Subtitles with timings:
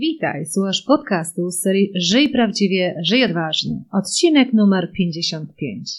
[0.00, 5.90] Witaj, słuchasz podcastu z serii Żyj prawdziwie, żyj odważnie, odcinek numer 55.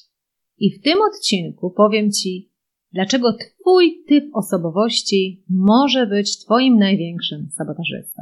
[0.57, 2.51] I w tym odcinku powiem Ci,
[2.93, 8.21] dlaczego Twój typ osobowości może być Twoim największym sabotażystą.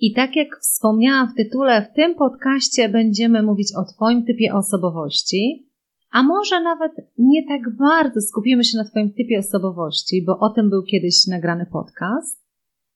[0.00, 5.68] I tak jak wspomniałam w tytule, w tym podcaście będziemy mówić o Twoim typie osobowości,
[6.10, 10.70] a może nawet nie tak bardzo skupimy się na Twoim typie osobowości, bo o tym
[10.70, 12.44] był kiedyś nagrany podcast,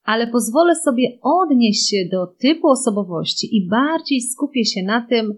[0.04, 5.34] ale pozwolę sobie odnieść się do typu osobowości i bardziej skupię się na tym,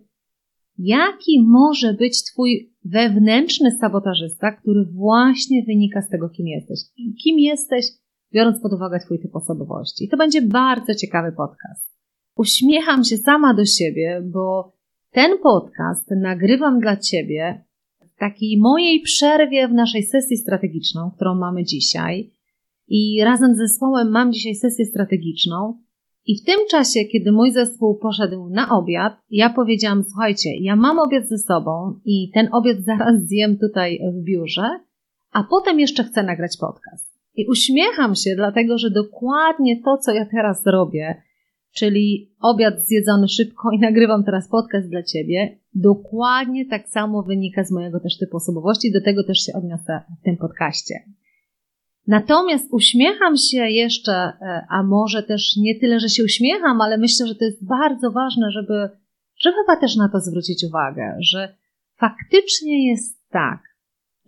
[0.78, 6.78] jaki może być Twój wewnętrzny sabotażysta, który właśnie wynika z tego, kim jesteś.
[7.22, 7.86] Kim jesteś,
[8.34, 10.08] biorąc pod uwagę Twój typ osobowości.
[10.08, 11.94] To będzie bardzo ciekawy podcast.
[12.36, 14.72] Uśmiecham się sama do siebie, bo
[15.10, 17.64] ten podcast nagrywam dla Ciebie
[18.14, 22.30] w takiej mojej przerwie w naszej sesji strategiczną, którą mamy dzisiaj.
[22.88, 25.78] I razem z zespołem mam dzisiaj sesję strategiczną.
[26.26, 30.98] I w tym czasie, kiedy mój zespół poszedł na obiad, ja powiedziałam: Słuchajcie, ja mam
[30.98, 34.80] obiad ze sobą i ten obiad zaraz zjem tutaj w biurze,
[35.32, 37.13] a potem jeszcze chcę nagrać podcast.
[37.34, 41.22] I uśmiecham się, dlatego że dokładnie to, co ja teraz robię,
[41.74, 47.70] czyli obiad zjedzony szybko i nagrywam teraz podcast dla Ciebie, dokładnie tak samo wynika z
[47.70, 50.94] mojego też typu osobowości, do tego też się odniosę w tym podcaście.
[52.06, 57.26] Natomiast uśmiecham się jeszcze, e, a może też nie tyle, że się uśmiecham, ale myślę,
[57.26, 58.88] że to jest bardzo ważne, żeby,
[59.38, 61.56] żeby chyba też na to zwrócić uwagę, że
[61.96, 63.60] faktycznie jest tak,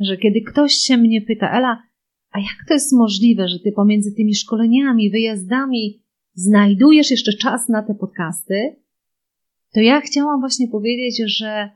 [0.00, 1.82] że kiedy ktoś się mnie pyta, Ela,
[2.30, 6.02] a jak to jest możliwe, że ty pomiędzy tymi szkoleniami, wyjazdami
[6.34, 8.76] znajdujesz jeszcze czas na te podcasty?
[9.74, 11.70] To ja chciałam właśnie powiedzieć, że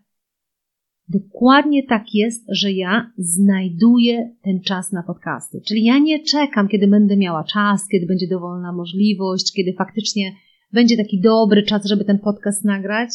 [1.08, 5.60] dokładnie tak jest, że ja znajduję ten czas na podcasty.
[5.68, 10.32] Czyli ja nie czekam, kiedy będę miała czas, kiedy będzie dowolna możliwość, kiedy faktycznie
[10.72, 13.10] będzie taki dobry czas, żeby ten podcast nagrać.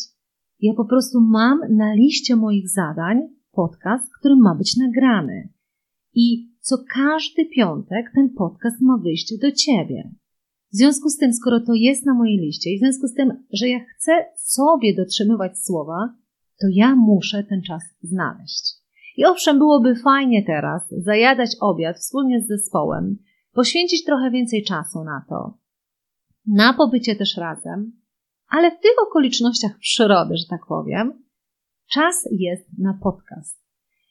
[0.59, 5.49] Ja po prostu mam na liście moich zadań podcast, który ma być nagrany.
[6.13, 10.11] I co każdy piątek ten podcast ma wyjść do ciebie.
[10.73, 13.45] W związku z tym, skoro to jest na mojej liście i w związku z tym,
[13.53, 16.13] że ja chcę sobie dotrzymywać słowa,
[16.61, 18.73] to ja muszę ten czas znaleźć.
[19.17, 23.17] I owszem, byłoby fajnie teraz zajadać obiad wspólnie z zespołem,
[23.53, 25.57] poświęcić trochę więcej czasu na to,
[26.47, 27.91] na pobycie też razem,
[28.47, 31.23] ale w tych okolicznościach przyrody, że tak powiem,
[31.91, 33.61] czas jest na podcast.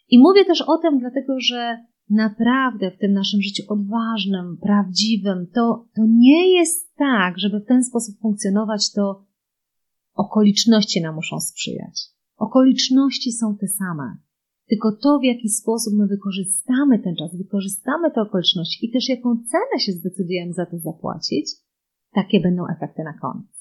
[0.09, 5.87] I mówię też o tym, dlatego że naprawdę w tym naszym życiu odważnym, prawdziwym, to,
[5.97, 9.25] to nie jest tak, żeby w ten sposób funkcjonować, to
[10.15, 12.03] okoliczności nam muszą sprzyjać.
[12.37, 14.16] Okoliczności są te same.
[14.69, 19.36] Tylko to, w jaki sposób my wykorzystamy ten czas, wykorzystamy te okoliczności i też jaką
[19.50, 21.50] cenę się zdecydujemy za to zapłacić,
[22.12, 23.53] takie będą efekty na koniec.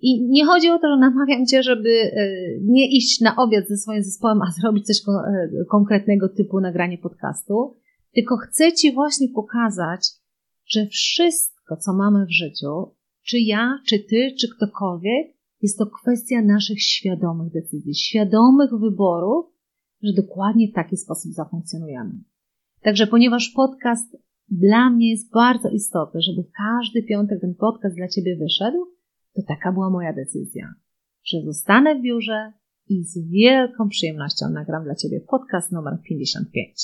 [0.00, 2.30] I nie chodzi o to, że namawiam cię, żeby e,
[2.62, 7.76] nie iść na obiad ze swoim zespołem, a zrobić coś e, konkretnego typu nagranie podcastu,
[8.14, 10.00] tylko chcę ci właśnie pokazać,
[10.66, 12.94] że wszystko, co mamy w życiu,
[13.26, 19.46] czy ja, czy ty, czy ktokolwiek, jest to kwestia naszych świadomych decyzji, świadomych wyborów,
[20.02, 22.12] że dokładnie w taki sposób zafunkcjonujemy.
[22.82, 24.16] Także ponieważ podcast
[24.48, 28.95] dla mnie jest bardzo istotny, żeby każdy piątek ten podcast dla ciebie wyszedł,
[29.36, 30.74] to taka była moja decyzja,
[31.24, 32.52] że zostanę w biurze
[32.88, 36.74] i z wielką przyjemnością nagram dla Ciebie podcast numer 55.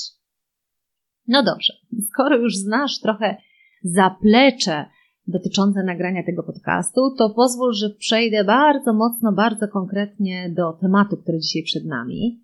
[1.27, 1.73] No dobrze,
[2.09, 3.37] skoro już znasz trochę
[3.83, 4.85] zaplecze
[5.27, 11.39] dotyczące nagrania tego podcastu, to pozwól, że przejdę bardzo mocno, bardzo konkretnie do tematu, który
[11.39, 12.43] dzisiaj przed nami.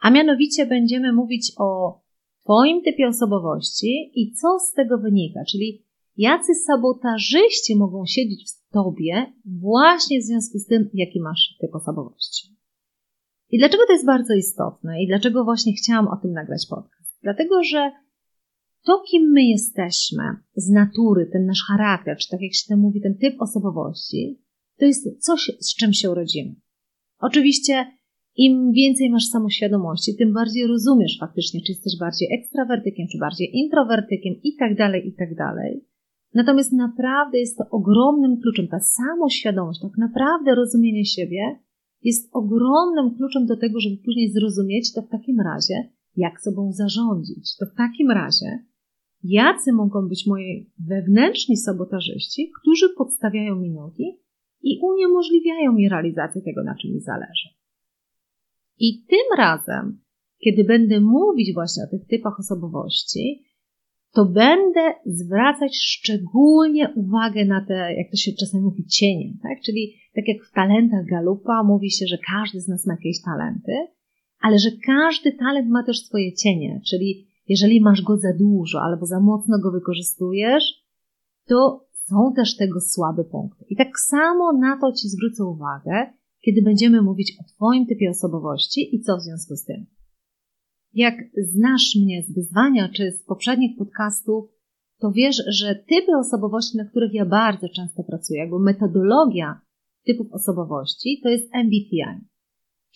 [0.00, 2.00] A mianowicie będziemy mówić o
[2.44, 5.83] Twoim typie osobowości i co z tego wynika, czyli
[6.16, 12.54] jacy sabotażyści mogą siedzieć w tobie właśnie w związku z tym, jaki masz typ osobowości.
[13.50, 17.18] I dlaczego to jest bardzo istotne i dlaczego właśnie chciałam o tym nagrać podcast?
[17.22, 17.90] Dlatego, że
[18.84, 20.24] to, kim my jesteśmy
[20.56, 24.40] z natury, ten nasz charakter, czy tak jak się to mówi, ten typ osobowości,
[24.78, 26.54] to jest coś, z czym się urodzimy.
[27.18, 27.86] Oczywiście,
[28.36, 34.34] im więcej masz samoświadomości, tym bardziej rozumiesz faktycznie, czy jesteś bardziej ekstrawertykiem, czy bardziej introwertykiem
[34.42, 35.84] i tak dalej, i tak dalej.
[36.34, 41.58] Natomiast naprawdę jest to ogromnym kluczem, ta samoświadomość, tak naprawdę rozumienie siebie
[42.02, 45.74] jest ogromnym kluczem do tego, żeby później zrozumieć to w takim razie,
[46.16, 47.56] jak sobą zarządzić.
[47.56, 48.64] To w takim razie,
[49.24, 54.18] jacy mogą być moi wewnętrzni sabotażyści, którzy podstawiają mi nogi
[54.62, 57.48] i uniemożliwiają mi realizację tego, na czym mi zależy.
[58.78, 60.00] I tym razem,
[60.44, 63.44] kiedy będę mówić właśnie o tych typach osobowości,
[64.14, 69.60] to będę zwracać szczególnie uwagę na te, jak to się czasem mówi, cienie, tak?
[69.64, 73.72] Czyli tak jak w talentach Galupa mówi się, że każdy z nas ma jakieś talenty,
[74.40, 79.06] ale że każdy talent ma też swoje cienie, czyli jeżeli masz go za dużo albo
[79.06, 80.64] za mocno go wykorzystujesz,
[81.46, 83.64] to są też tego słabe punkty.
[83.68, 86.06] I tak samo na to Ci zwrócę uwagę,
[86.40, 89.86] kiedy będziemy mówić o Twoim typie osobowości i co w związku z tym.
[90.94, 91.14] Jak
[91.52, 94.44] znasz mnie z wyzwania czy z poprzednich podcastów,
[95.00, 99.60] to wiesz, że typy osobowości, na których ja bardzo często pracuję, jakby metodologia
[100.06, 102.26] typów osobowości, to jest MBTI,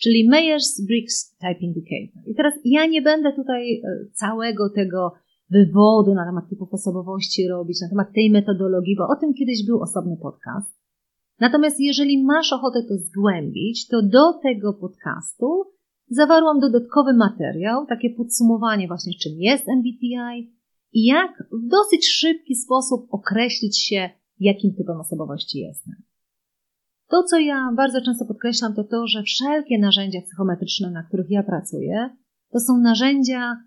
[0.01, 2.21] czyli Myers-Briggs Type Indicator.
[2.27, 3.81] I teraz ja nie będę tutaj e,
[4.13, 5.13] całego tego
[5.49, 9.81] wywodu na temat typów osobowości robić, na temat tej metodologii, bo o tym kiedyś był
[9.81, 10.79] osobny podcast.
[11.39, 15.65] Natomiast jeżeli masz ochotę to zgłębić, to do tego podcastu
[16.09, 20.53] zawarłam dodatkowy materiał, takie podsumowanie właśnie czym jest MBTI
[20.93, 24.09] i jak w dosyć szybki sposób określić się,
[24.39, 25.95] jakim typem osobowości jestem.
[27.09, 31.43] To, co ja bardzo często podkreślam, to to, że wszelkie narzędzia psychometryczne, na których ja
[31.43, 32.09] pracuję,
[32.51, 33.57] to są narzędzia,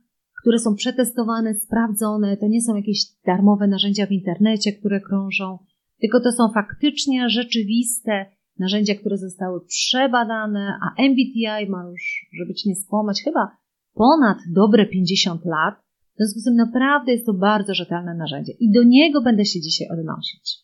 [0.40, 5.58] które są przetestowane, sprawdzone, to nie są jakieś darmowe narzędzia w internecie, które krążą,
[6.00, 8.26] tylko to są faktycznie rzeczywiste
[8.58, 12.02] narzędzia, które zostały przebadane, a MBTI ma już,
[12.38, 13.56] żeby ci nie skłamać, chyba
[13.94, 15.74] ponad dobre 50 lat.
[16.14, 19.60] W związku z tym naprawdę jest to bardzo rzetelne narzędzie i do niego będę się
[19.60, 20.58] dzisiaj odnosić.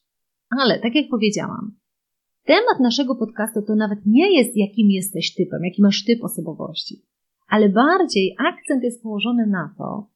[0.60, 1.76] Ale tak jak powiedziałam,
[2.44, 7.02] temat naszego podcastu to nawet nie jest jakim jesteś typem, jaki masz typ osobowości,
[7.48, 10.10] ale bardziej akcent jest położony na to,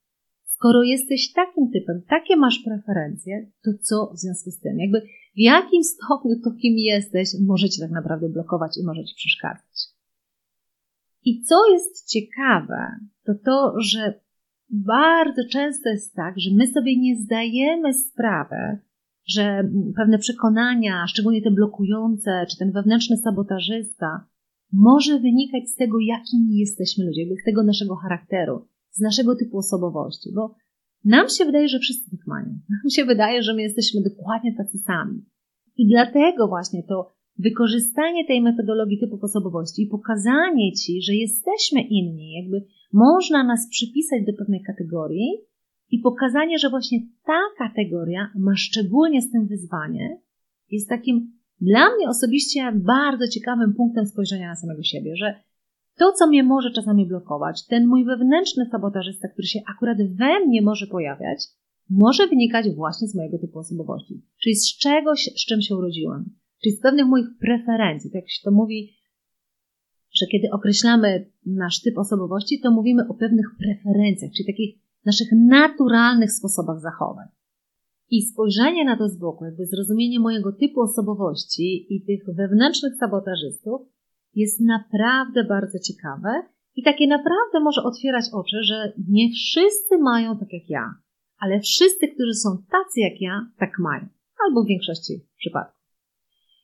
[0.62, 4.78] skoro jesteś takim typem, takie masz preferencje, to co w związku z tym?
[4.78, 5.02] Jakby
[5.34, 9.92] w jakim stopniu to, kim jesteś, może cię tak naprawdę blokować i może ci przeszkadzać.
[11.24, 14.20] I co jest ciekawe, to to, że
[14.70, 18.78] bardzo często jest tak, że my sobie nie zdajemy sprawy,
[19.26, 24.26] że pewne przekonania, szczególnie te blokujące, czy ten wewnętrzny sabotażysta,
[24.72, 30.30] może wynikać z tego, jakimi jesteśmy ludzie, z tego naszego charakteru, z naszego typu osobowości,
[30.34, 30.54] bo
[31.04, 32.46] nam się wydaje, że wszyscy tak mają.
[32.46, 35.24] Nam się wydaje, że my jesteśmy dokładnie tacy sami.
[35.76, 42.32] I dlatego właśnie to wykorzystanie tej metodologii typów osobowości i pokazanie Ci, że jesteśmy inni,
[42.32, 45.30] jakby można nas przypisać do pewnej kategorii
[45.90, 50.20] i pokazanie, że właśnie ta kategoria ma szczególnie z tym wyzwanie,
[50.70, 55.34] jest takim dla mnie osobiście bardzo ciekawym punktem spojrzenia na samego siebie, że
[55.98, 60.62] to, co mnie może czasami blokować, ten mój wewnętrzny sabotażysta, który się akurat we mnie
[60.62, 61.44] może pojawiać,
[61.90, 66.24] może wynikać właśnie z mojego typu osobowości, czyli z czegoś, z czym się urodziłam,
[66.62, 68.10] czyli z pewnych moich preferencji.
[68.10, 68.92] Tak jak się to mówi,
[70.12, 76.32] że kiedy określamy nasz typ osobowości, to mówimy o pewnych preferencjach, czyli takich naszych naturalnych
[76.32, 77.28] sposobach zachowań.
[78.10, 83.80] I spojrzenie na to z boku, jakby zrozumienie mojego typu osobowości i tych wewnętrznych sabotażystów
[84.34, 86.42] jest naprawdę bardzo ciekawe
[86.76, 90.94] i takie naprawdę może otwierać oczy, że nie wszyscy mają tak jak ja,
[91.38, 94.06] ale wszyscy, którzy są tacy jak ja, tak mają,
[94.46, 95.82] albo w większości przypadków.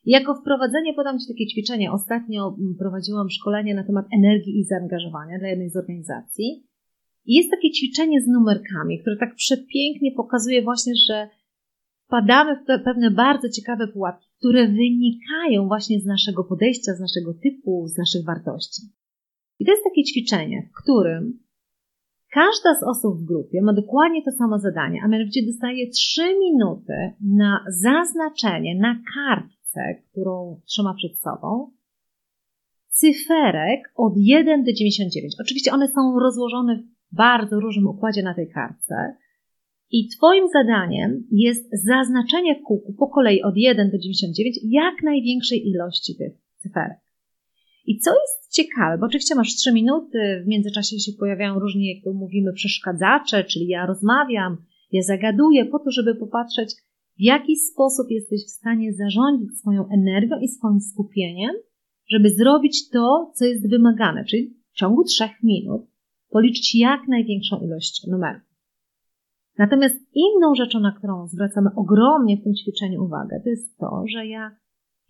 [0.05, 1.91] Jako wprowadzenie podam Ci takie ćwiczenie.
[1.91, 6.63] Ostatnio prowadziłam szkolenie na temat energii i zaangażowania dla jednej z organizacji.
[7.25, 11.29] I jest takie ćwiczenie z numerkami, które tak przepięknie pokazuje właśnie, że
[12.09, 17.87] wpadamy w pewne bardzo ciekawe pułapki, które wynikają właśnie z naszego podejścia, z naszego typu,
[17.87, 18.81] z naszych wartości.
[19.59, 21.39] I to jest takie ćwiczenie, w którym
[22.31, 26.93] każda z osób w grupie ma dokładnie to samo zadanie, a mianowicie dostaje 3 minuty
[27.21, 31.71] na zaznaczenie na kartce, którą trzyma przed sobą,
[32.89, 35.35] cyferek od 1 do 99.
[35.41, 39.15] Oczywiście one są rozłożone w bardzo różnym układzie na tej kartce
[39.91, 45.67] I Twoim zadaniem jest zaznaczenie w kółku po kolei od 1 do 99 jak największej
[45.67, 46.97] ilości tych cyferek.
[47.85, 52.03] I co jest ciekawe, bo oczywiście masz 3 minuty, w międzyczasie się pojawiają różni, jak
[52.03, 54.57] to mówimy, przeszkadzacze, czyli ja rozmawiam,
[54.91, 56.75] ja zagaduję po to, żeby popatrzeć,
[57.19, 61.51] w jaki sposób jesteś w stanie zarządzić swoją energią i swoim skupieniem,
[62.09, 65.81] żeby zrobić to, co jest wymagane, czyli w ciągu 3 minut
[66.29, 68.48] policzyć jak największą ilość numerów.
[69.59, 74.27] Natomiast inną rzeczą, na którą zwracamy ogromnie w tym ćwiczeniu uwagę, to jest to, że
[74.27, 74.55] ja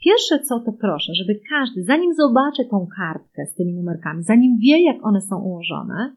[0.05, 4.83] pierwsze co to proszę, żeby każdy, zanim zobaczy tą kartkę z tymi numerkami, zanim wie,
[4.83, 6.15] jak one są ułożone,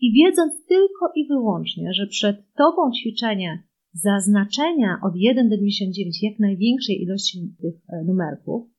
[0.00, 6.38] i wiedząc tylko i wyłącznie, że przed Tobą ćwiczenie zaznaczenia od 1 do 99 jak
[6.38, 8.70] największej ilości tych e, numerków,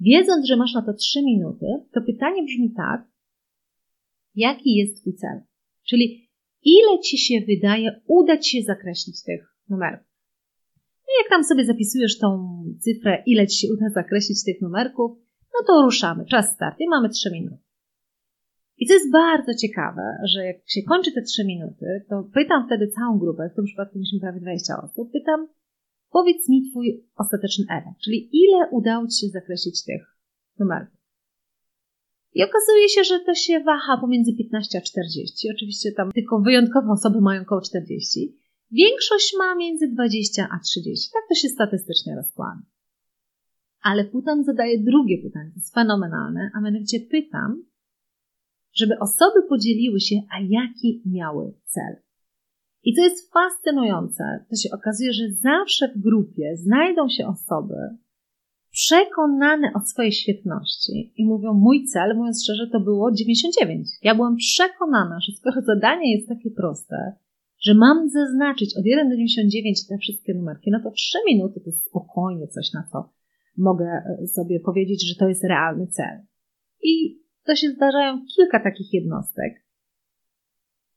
[0.00, 3.08] wiedząc, że masz na to 3 minuty, to pytanie brzmi tak,
[4.34, 5.40] jaki jest Twój cel?
[5.88, 6.25] Czyli
[6.66, 10.06] ile ci się wydaje uda ci się zakreślić tych numerów.
[10.76, 12.28] No jak tam sobie zapisujesz tą
[12.80, 15.10] cyfrę, ile ci się uda zakreślić tych numerków,
[15.54, 16.24] no to ruszamy.
[16.26, 17.66] Czas start i mamy 3 minuty.
[18.78, 22.88] I co jest bardzo ciekawe, że jak się kończy te 3 minuty, to pytam wtedy
[22.88, 25.48] całą grupę, w tym przypadku mieliśmy prawie 20 osób, pytam,
[26.10, 30.02] powiedz mi twój ostateczny efekt, czyli ile udało ci się zakreślić tych
[30.58, 30.95] numerów.
[32.36, 35.48] I okazuje się, że to się waha pomiędzy 15 a 40.
[35.54, 38.36] Oczywiście tam tylko wyjątkowe osoby mają około 40.
[38.70, 41.10] Większość ma między 20 a 30.
[41.12, 42.62] Tak to się statystycznie rozkłada.
[43.82, 47.64] Ale potem zadaję drugie pytanie, to jest fenomenalne, a mianowicie pytam,
[48.74, 51.96] żeby osoby podzieliły się, a jaki miały cel.
[52.84, 57.74] I co jest fascynujące, to się okazuje, że zawsze w grupie znajdą się osoby,
[58.76, 63.88] przekonane o swojej świetności i mówią, mój cel, mówiąc szczerze, to było 99.
[64.02, 66.96] Ja byłam przekonana, że skoro zadanie jest takie proste,
[67.60, 71.70] że mam zaznaczyć od 1 do 99 te wszystkie numerki, no to 3 minuty to
[71.70, 73.12] jest spokojnie coś, na co
[73.56, 76.20] mogę e, sobie powiedzieć, że to jest realny cel.
[76.82, 79.66] I to się zdarzają kilka takich jednostek.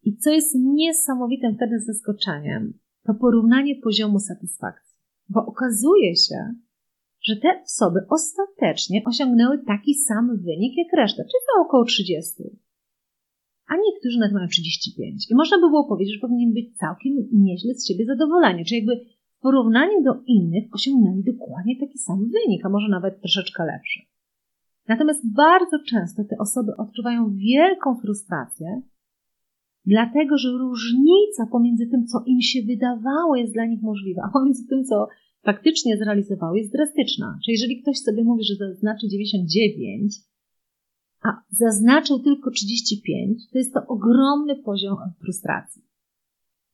[0.04, 4.98] I co jest niesamowitym wtedy zaskoczeniem, to porównanie poziomu satysfakcji.
[5.30, 6.54] Bo okazuje się,
[7.30, 12.44] że te osoby ostatecznie osiągnęły taki sam wynik jak reszta, czyli około 30.
[13.68, 15.32] A niektórzy nawet mają 35.
[15.32, 18.66] I można by było powiedzieć, że powinni być całkiem nieźle z siebie zadowoleni.
[18.66, 19.06] Czyli jakby
[19.38, 24.00] w porównaniu do innych osiągnęli dokładnie taki sam wynik, a może nawet troszeczkę lepszy.
[24.88, 28.82] Natomiast bardzo często te osoby odczuwają wielką frustrację,
[29.86, 34.68] dlatego że różnica pomiędzy tym, co im się wydawało, jest dla nich możliwa, a pomiędzy
[34.68, 35.08] tym, co
[35.42, 37.40] faktycznie zrealizowały, jest drastyczna.
[37.46, 40.16] Czyli jeżeli ktoś sobie mówi, że zaznaczy 99,
[41.24, 45.82] a zaznaczył tylko 35, to jest to ogromny poziom frustracji.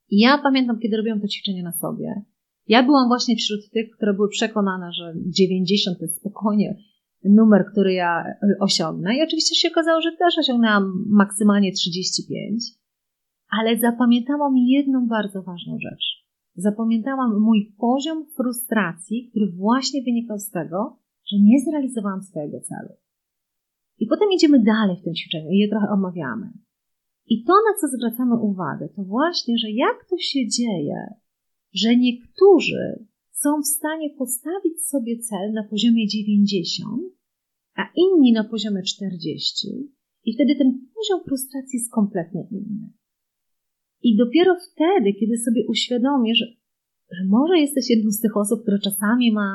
[0.10, 2.22] I ja pamiętam, kiedy robiłam to ćwiczenie na sobie,
[2.68, 6.78] ja byłam właśnie wśród tych, które były przekonane, że 90 to jest spokojnie
[7.24, 9.18] numer, który ja y, osiągnę.
[9.18, 12.64] I oczywiście się okazało, że też osiągnęłam maksymalnie 35,
[13.50, 16.15] ale zapamiętałam jedną bardzo ważną rzecz
[16.56, 22.94] zapamiętałam mój poziom frustracji, który właśnie wynikał z tego, że nie zrealizowałam swojego celu.
[24.00, 26.54] I potem idziemy dalej w tym ćwiczeniu i je trochę omawiamy.
[27.28, 31.14] I to, na co zwracamy uwagę, to właśnie, że jak to się dzieje,
[31.74, 37.02] że niektórzy są w stanie postawić sobie cel na poziomie 90,
[37.76, 39.68] a inni na poziomie 40,
[40.26, 42.90] i wtedy ten poziom frustracji jest kompletnie inny.
[44.08, 46.40] I dopiero wtedy, kiedy sobie uświadomisz,
[47.12, 49.50] że może jesteś jedną z tych osób, która czasami ma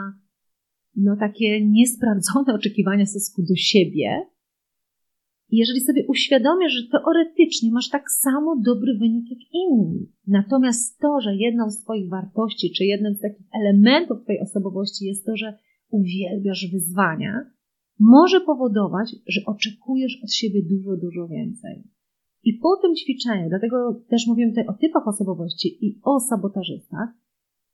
[0.97, 4.27] no, takie niesprawdzone oczekiwania stosunku do siebie,
[5.53, 11.21] i jeżeli sobie uświadomisz, że teoretycznie masz tak samo dobry wynik jak inni, natomiast to,
[11.21, 15.59] że jedną z Twoich wartości, czy jednym z takich elementów Twojej osobowości jest to, że
[15.91, 17.51] uwielbiasz wyzwania,
[17.99, 21.85] może powodować, że oczekujesz od siebie dużo, dużo więcej.
[22.45, 27.09] I po tym ćwiczeniu, dlatego też mówimy tutaj o typach osobowości i o sabotażystach,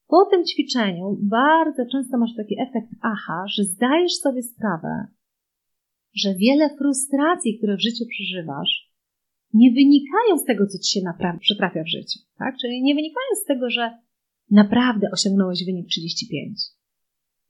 [0.08, 5.06] po tym ćwiczeniu bardzo często masz taki efekt aha, że zdajesz sobie sprawę,
[6.14, 8.92] że wiele frustracji, które w życiu przeżywasz,
[9.54, 12.18] nie wynikają z tego, co ci się naprawdę przytrafia w życiu.
[12.38, 12.56] Tak?
[12.60, 13.98] Czyli nie wynikają z tego, że
[14.50, 16.58] naprawdę osiągnąłeś wynik 35,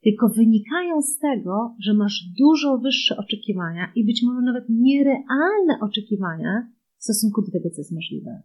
[0.03, 6.67] tylko wynikają z tego, że masz dużo wyższe oczekiwania i być może nawet nierealne oczekiwania
[6.99, 8.41] w stosunku do tego, co jest możliwe.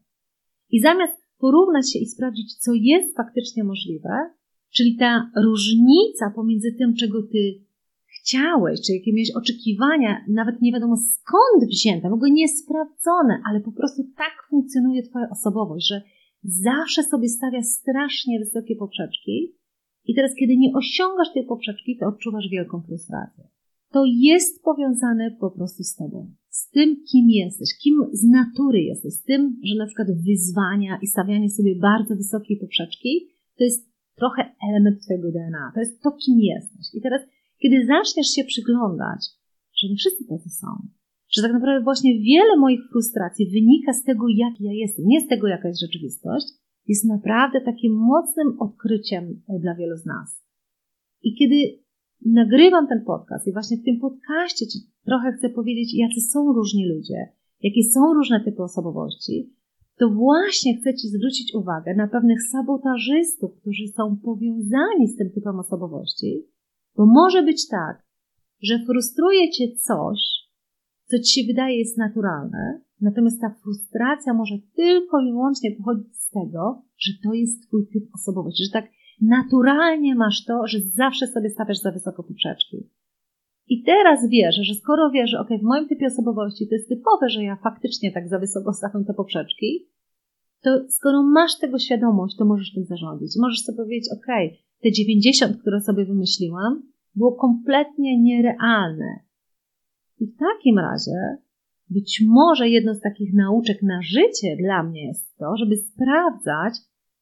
[0.70, 4.30] I zamiast porównać się i sprawdzić, co jest faktycznie możliwe,
[4.70, 7.64] czyli ta różnica pomiędzy tym, czego ty
[8.06, 13.72] chciałeś, czy jakie miałeś oczekiwania, nawet nie wiadomo skąd wzięte, w ogóle niesprawdzone, ale po
[13.72, 16.02] prostu tak funkcjonuje twoja osobowość, że
[16.44, 19.54] zawsze sobie stawia strasznie wysokie poprzeczki
[20.04, 23.44] i teraz, kiedy nie osiągasz tej poprzeczki, to odczuwasz wielką frustrację.
[23.90, 29.12] To jest powiązane po prostu z tobą, z tym, kim jesteś, kim z natury jesteś,
[29.14, 33.12] z tym, że na przykład wyzwania i stawianie sobie bardzo wysokiej poprzeczki
[33.58, 33.80] to jest
[34.14, 36.86] trochę element twojego DNA, to jest to, kim jesteś.
[36.94, 37.20] I teraz,
[37.62, 39.20] kiedy zaczniesz się przyglądać,
[39.78, 40.66] że nie wszyscy tacy są,
[41.34, 45.28] że tak naprawdę właśnie wiele moich frustracji wynika z tego, jak ja jestem, nie z
[45.28, 46.46] tego, jaka jest rzeczywistość,
[46.88, 50.28] jest naprawdę takim mocnym odkryciem e, dla wielu z nas.
[51.22, 51.82] I kiedy
[52.26, 56.88] nagrywam ten podcast i właśnie w tym podcaście Ci trochę chcę powiedzieć, jacy są różni
[56.88, 57.28] ludzie,
[57.60, 59.54] jakie są różne typy osobowości,
[59.98, 65.58] to właśnie chcę Ci zwrócić uwagę na pewnych sabotażystów, którzy są powiązani z tym typem
[65.58, 66.46] osobowości,
[66.96, 68.02] bo może być tak,
[68.62, 70.18] że frustruje Cię coś,
[71.04, 76.30] co ci się wydaje jest naturalne, natomiast ta frustracja może tylko i wyłącznie pochodzić z
[76.30, 78.90] tego, że to jest twój typ osobowości, że tak
[79.22, 82.88] naturalnie masz to, że zawsze sobie stawiasz za wysoko poprzeczki.
[83.68, 87.44] I teraz wierzę, że skoro wiesz, że w moim typie osobowości to jest typowe, że
[87.44, 89.88] ja faktycznie tak za wysoko stawiam te poprzeczki,
[90.62, 93.32] to skoro masz tego świadomość, to możesz tym zarządzić.
[93.40, 94.26] Możesz sobie powiedzieć, ok,
[94.82, 96.82] te 90, które sobie wymyśliłam,
[97.14, 99.20] było kompletnie nierealne.
[100.20, 101.36] I w takim razie
[101.90, 106.74] być może jedną z takich nauczek na życie dla mnie jest to, żeby sprawdzać,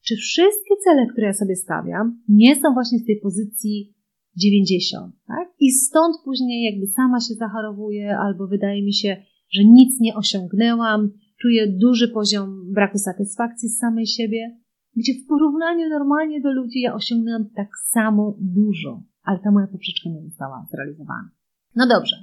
[0.07, 3.95] czy wszystkie cele, które ja sobie stawiam, nie są właśnie z tej pozycji
[4.37, 5.49] 90, tak?
[5.61, 9.17] I stąd później jakby sama się zachorowuję, albo wydaje mi się,
[9.51, 14.57] że nic nie osiągnęłam, czuję duży poziom braku satysfakcji z samej siebie,
[14.97, 20.11] gdzie w porównaniu normalnie do ludzi ja osiągnęłam tak samo dużo, ale ta moja poprzeczka
[20.11, 21.31] nie została zrealizowana.
[21.77, 22.17] No dobrze,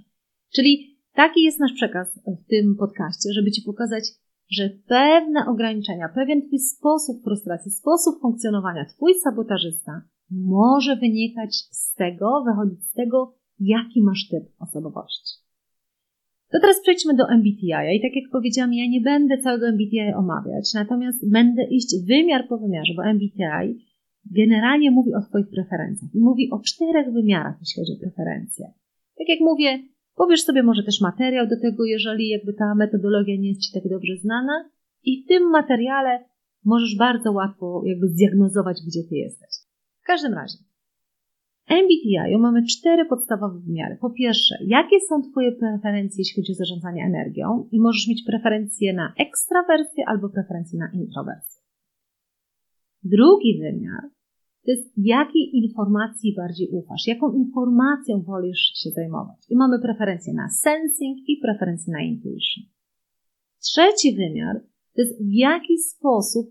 [0.55, 4.03] Czyli taki jest nasz przekaz w tym podcaście, żeby Ci pokazać,
[4.49, 10.01] że pewne ograniczenia, pewien Twój sposób frustracji, sposób funkcjonowania, Twój sabotażysta
[10.31, 15.47] może wynikać z tego, wychodzić z tego, jaki masz typ osobowości.
[16.51, 17.95] To teraz przejdźmy do MBTI.
[17.95, 22.57] I tak jak powiedziałam, ja nie będę całego MBTI omawiać, natomiast będę iść wymiar po
[22.57, 23.87] wymiarze, bo MBTI
[24.31, 28.65] generalnie mówi o Twoich preferencjach i mówi o czterech wymiarach, jeśli chodzi o preferencje.
[29.17, 29.79] Tak jak mówię,
[30.17, 33.89] Pobierz sobie może też materiał do tego, jeżeli jakby ta metodologia nie jest Ci tak
[33.89, 34.69] dobrze znana
[35.03, 36.23] i w tym materiale
[36.65, 39.49] możesz bardzo łatwo jakby zdiagnozować, gdzie Ty jesteś.
[40.03, 40.57] W każdym razie,
[41.69, 43.97] MBTI mamy cztery podstawowe wymiary.
[44.01, 48.93] Po pierwsze, jakie są Twoje preferencje, jeśli chodzi o zarządzanie energią i możesz mieć preferencje
[48.93, 51.61] na ekstrawersję albo preferencje na introwersję.
[53.03, 54.16] Drugi wymiar
[54.67, 59.37] to jest jakiej informacji bardziej ufasz, jaką informacją wolisz się zajmować.
[59.49, 62.63] I mamy preferencje na sensing i preferencje na intuition.
[63.59, 64.55] Trzeci wymiar
[64.95, 66.45] to jest w jaki sposób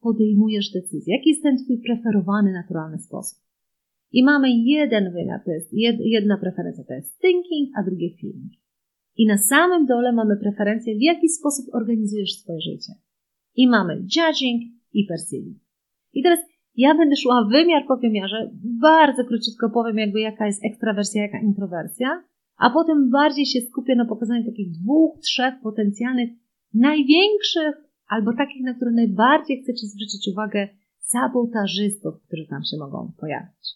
[0.00, 3.38] podejmujesz decyzję, jaki jest ten twój preferowany naturalny sposób.
[4.12, 5.68] I mamy jeden wymiar, to jest
[6.00, 8.52] jedna preferencja, to jest thinking, a drugie feeling.
[9.16, 12.92] I na samym dole mamy preferencję, w jaki sposób organizujesz swoje życie.
[13.56, 15.58] I mamy judging i perceiving.
[16.12, 16.38] I teraz
[16.76, 22.22] ja będę szła wymiar po wymiarze, bardzo króciutko powiem jakby jaka jest ekstrawersja, jaka introwersja,
[22.56, 26.30] a potem bardziej się skupię na pokazaniu takich dwóch, trzech potencjalnych,
[26.74, 27.74] największych
[28.08, 33.66] albo takich, na które najbardziej chcecie zwrócić uwagę sabotażystów, którzy tam się mogą pojawić.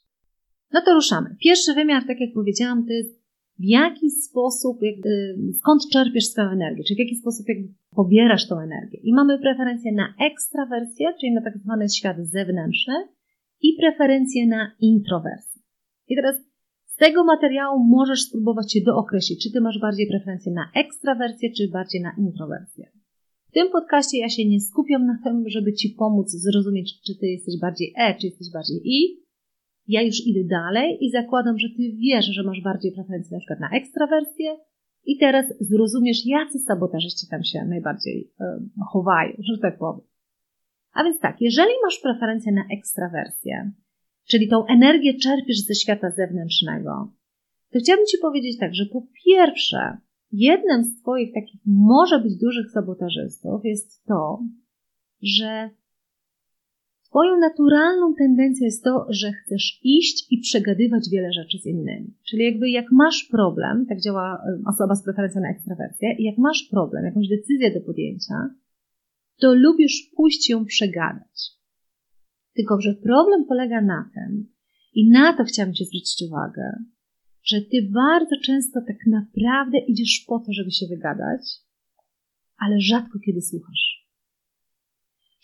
[0.72, 1.36] No to ruszamy.
[1.40, 3.24] Pierwszy wymiar, tak jak powiedziałam, to jest
[3.58, 8.58] w jaki sposób, jakby, skąd czerpiesz swoją energię, czyli w jaki sposób jakby pobierasz tą
[8.58, 8.98] energię.
[9.02, 12.94] I mamy preferencję na ekstrawersję, czyli na tak zwany świat zewnętrzny
[13.62, 15.62] i preferencję na introwersję.
[16.08, 16.36] I teraz
[16.84, 21.68] z tego materiału możesz spróbować się dookreślić, czy ty masz bardziej preferencję na ekstrawersję, czy
[21.68, 22.90] bardziej na introwersję.
[23.48, 27.26] W tym podcaście ja się nie skupiam na tym, żeby ci pomóc zrozumieć, czy ty
[27.26, 29.24] jesteś bardziej E, czy jesteś bardziej I,
[29.88, 33.60] ja już idę dalej i zakładam, że ty wiesz, że masz bardziej preferencję na przykład
[33.60, 34.56] na ekstrawersję
[35.06, 38.44] i teraz zrozumiesz, jacy sabotażyści tam się najbardziej y,
[38.92, 40.06] chowają, że tak powiem.
[40.92, 43.72] A więc tak, jeżeli masz preferencję na ekstrawersję,
[44.30, 47.12] czyli tą energię czerpiesz ze świata zewnętrznego,
[47.72, 49.98] to chciałabym Ci powiedzieć tak, że po pierwsze,
[50.32, 54.42] jednym z Twoich takich może być dużych sabotażystów jest to,
[55.22, 55.70] że
[57.14, 62.14] Twoją naturalną tendencją jest to, że chcesz iść i przegadywać wiele rzeczy z innymi.
[62.30, 67.04] Czyli jakby jak masz problem, tak działa osoba z preferencją na ekstrawersję, jak masz problem,
[67.04, 68.34] jakąś decyzję do podjęcia,
[69.40, 71.36] to lubisz pójść ją przegadać.
[72.54, 74.46] Tylko, że problem polega na tym,
[74.94, 76.62] i na to chciałabym Ci zwrócić uwagę,
[77.44, 81.40] że Ty bardzo często tak naprawdę idziesz po to, żeby się wygadać,
[82.58, 84.03] ale rzadko kiedy słuchasz.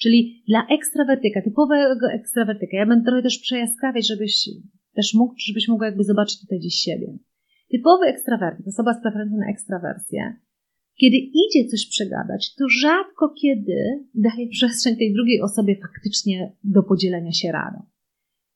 [0.03, 4.49] Czyli dla ekstrawertyka, typowego ekstrawertyka, ja będę trochę też przejaskrawiać, żebyś
[4.95, 7.19] też mógł, żebyś mógł jakby zobaczyć tutaj gdzieś siebie.
[7.71, 10.37] Typowy ekstrawertyk, osoba z preferencją na ekstrawersję,
[11.01, 13.77] kiedy idzie coś przegadać, to rzadko kiedy
[14.15, 17.83] daje przestrzeń tej drugiej osobie faktycznie do podzielenia się radą.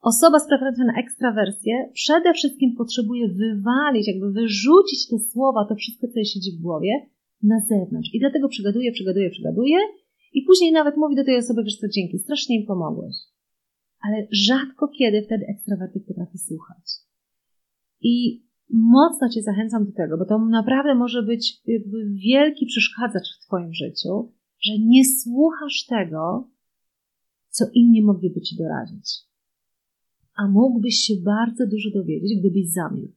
[0.01, 6.09] Osoba z preferencją na ekstrawersję przede wszystkim potrzebuje wywalić, jakby wyrzucić te słowa, to wszystko,
[6.09, 6.93] co jej siedzi w głowie,
[7.43, 8.11] na zewnątrz.
[8.15, 9.79] I dlatego przegaduje, przegaduje, przegaduje
[10.35, 13.17] i później nawet mówi do tej osoby, wiesz co, dzięki, strasznie im pomogłeś.
[14.01, 16.85] Ale rzadko kiedy wtedy ekstrawertyk potrafi słuchać.
[18.01, 23.47] I mocno Cię zachęcam do tego, bo to naprawdę może być jakby wielki przeszkadzacz w
[23.47, 26.51] Twoim życiu, że nie słuchasz tego,
[27.49, 29.11] co inni mogliby Ci doradzić.
[30.37, 33.15] A mógłbyś się bardzo dużo dowiedzieć, gdybyś zamilkł.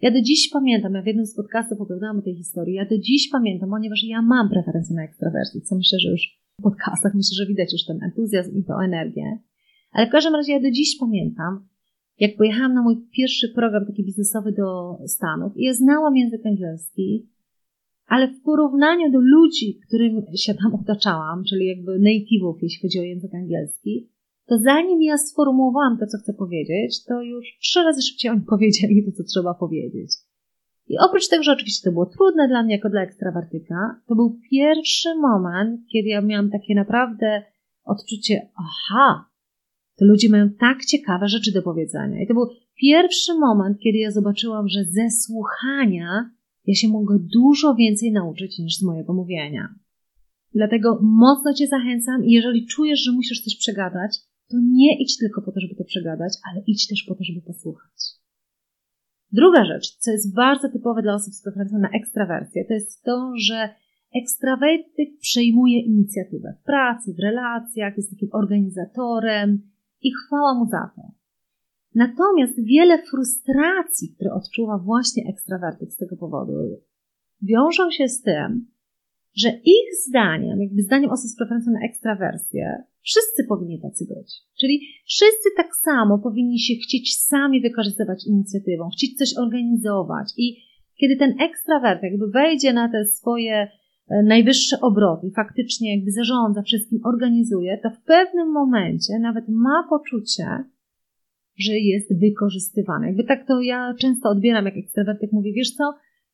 [0.00, 2.98] Ja do dziś pamiętam, ja w jednym z podcastów opowiadałam o tej historii, ja do
[2.98, 7.46] dziś pamiętam, ponieważ ja mam preferencję na ekstrawersję, co myślę, że już podcastach myślę, że
[7.46, 9.38] widać już ten entuzjazm i tę energię.
[9.92, 11.68] Ale w każdym razie ja do dziś pamiętam,
[12.18, 17.28] jak pojechałam na mój pierwszy program taki biznesowy do Stanów i ja znałam język angielski,
[18.06, 23.02] ale w porównaniu do ludzi, którym się tam otaczałam, czyli jakby native'ów, jeśli chodzi o
[23.02, 24.10] język angielski,
[24.46, 29.04] to zanim ja sformułowałam to, co chcę powiedzieć, to już trzy razy szybciej oni powiedzieli
[29.04, 30.10] to, co trzeba powiedzieć.
[30.90, 34.38] I oprócz tego, że oczywiście to było trudne dla mnie jako dla ekstrawertyka, to był
[34.50, 37.42] pierwszy moment, kiedy ja miałam takie naprawdę
[37.84, 39.24] odczucie, aha,
[39.96, 42.22] to ludzie mają tak ciekawe rzeczy do powiedzenia.
[42.22, 42.46] I to był
[42.80, 46.30] pierwszy moment, kiedy ja zobaczyłam, że ze słuchania
[46.66, 49.74] ja się mogę dużo więcej nauczyć niż z mojego mówienia.
[50.54, 55.42] Dlatego mocno Cię zachęcam i jeżeli czujesz, że musisz coś przegadać, to nie idź tylko
[55.42, 58.19] po to, żeby to przegadać, ale idź też po to, żeby posłuchać.
[59.32, 63.32] Druga rzecz, co jest bardzo typowe dla osób z preferencją na ekstrawersję, to jest to,
[63.36, 63.68] że
[64.14, 69.62] ekstrawertyk przejmuje inicjatywę w pracy, w relacjach, jest takim organizatorem,
[70.02, 71.02] i chwała mu za to.
[71.94, 76.52] Natomiast wiele frustracji, które odczuwa właśnie ekstrawertyk z tego powodu,
[77.42, 78.66] wiążą się z tym,
[79.34, 84.34] że ich zdaniem, jakby zdaniem osób z preferencją na ekstrawersję, wszyscy powinni tacy być.
[84.60, 90.32] Czyli wszyscy tak samo powinni się chcieć sami wykorzystywać inicjatywą, chcieć coś organizować.
[90.36, 90.56] I
[91.00, 93.68] kiedy ten ekstrawert jakby wejdzie na te swoje
[94.10, 100.46] E, najwyższe obroty faktycznie jakby zarządza wszystkim, organizuje, to w pewnym momencie nawet ma poczucie,
[101.58, 103.06] że jest wykorzystywany.
[103.06, 105.84] Jakby tak to ja często odbieram, jak ekstrawertyk mówi, wiesz co,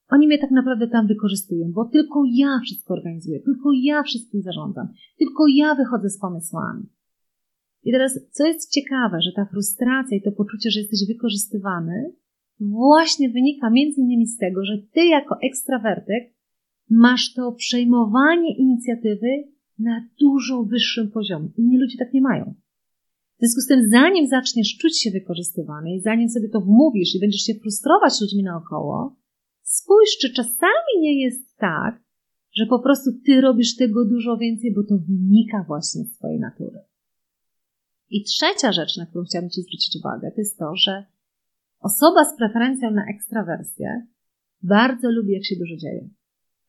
[0.09, 4.89] oni mnie tak naprawdę tam wykorzystują, bo tylko ja wszystko organizuję, tylko ja wszystkim zarządzam,
[5.19, 6.87] tylko ja wychodzę z pomysłami.
[7.85, 12.13] I teraz, co jest ciekawe, że ta frustracja i to poczucie, że jesteś wykorzystywany,
[12.61, 16.35] właśnie wynika między innymi z tego, że ty jako ekstrawertyk
[16.91, 19.29] masz to przejmowanie inicjatywy
[19.79, 21.49] na dużo wyższym poziomie.
[21.59, 22.55] Inni ludzie tak nie mają.
[23.37, 27.21] W związku z tym, zanim zaczniesz czuć się wykorzystywany i zanim sobie to wmówisz i
[27.21, 29.17] będziesz się frustrować ludźmi naokoło,
[29.67, 32.01] spójrz, czy czasami nie jest tak,
[32.53, 36.79] że po prostu ty robisz tego dużo więcej, bo to wynika właśnie z twojej natury.
[38.11, 41.05] I trzecia rzecz, na którą chciałabym Ci zwrócić uwagę, to jest to, że
[41.81, 44.07] osoba z preferencją na ekstrawersję
[44.63, 46.09] bardzo lubi, jak się dużo dzieje.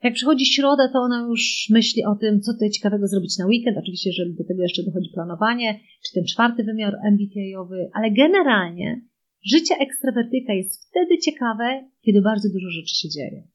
[0.03, 3.77] Jak przychodzi środa, to ona już myśli o tym, co tutaj ciekawego zrobić na weekend.
[3.77, 9.01] Oczywiście, że do tego jeszcze dochodzi planowanie, czy ten czwarty wymiar MBTI-owy, ale generalnie
[9.45, 13.47] życie ekstrawertyka jest wtedy ciekawe, kiedy bardzo dużo rzeczy się dzieje.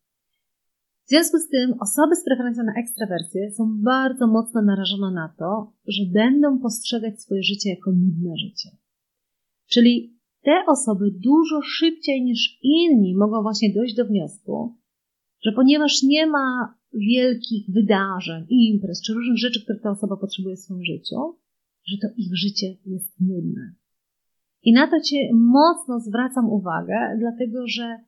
[1.06, 5.72] W związku z tym osoby z preferencją na ekstrawersję są bardzo mocno narażone na to,
[5.86, 8.68] że będą postrzegać swoje życie jako nudne życie.
[9.70, 14.76] Czyli te osoby dużo szybciej niż inni mogą właśnie dojść do wniosku,
[15.44, 20.60] że ponieważ nie ma wielkich wydarzeń, imprez czy różnych rzeczy, które ta osoba potrzebuje w
[20.60, 21.16] swoim życiu,
[21.86, 23.74] że to ich życie jest nudne.
[24.62, 27.98] I na to Cię mocno zwracam uwagę, dlatego że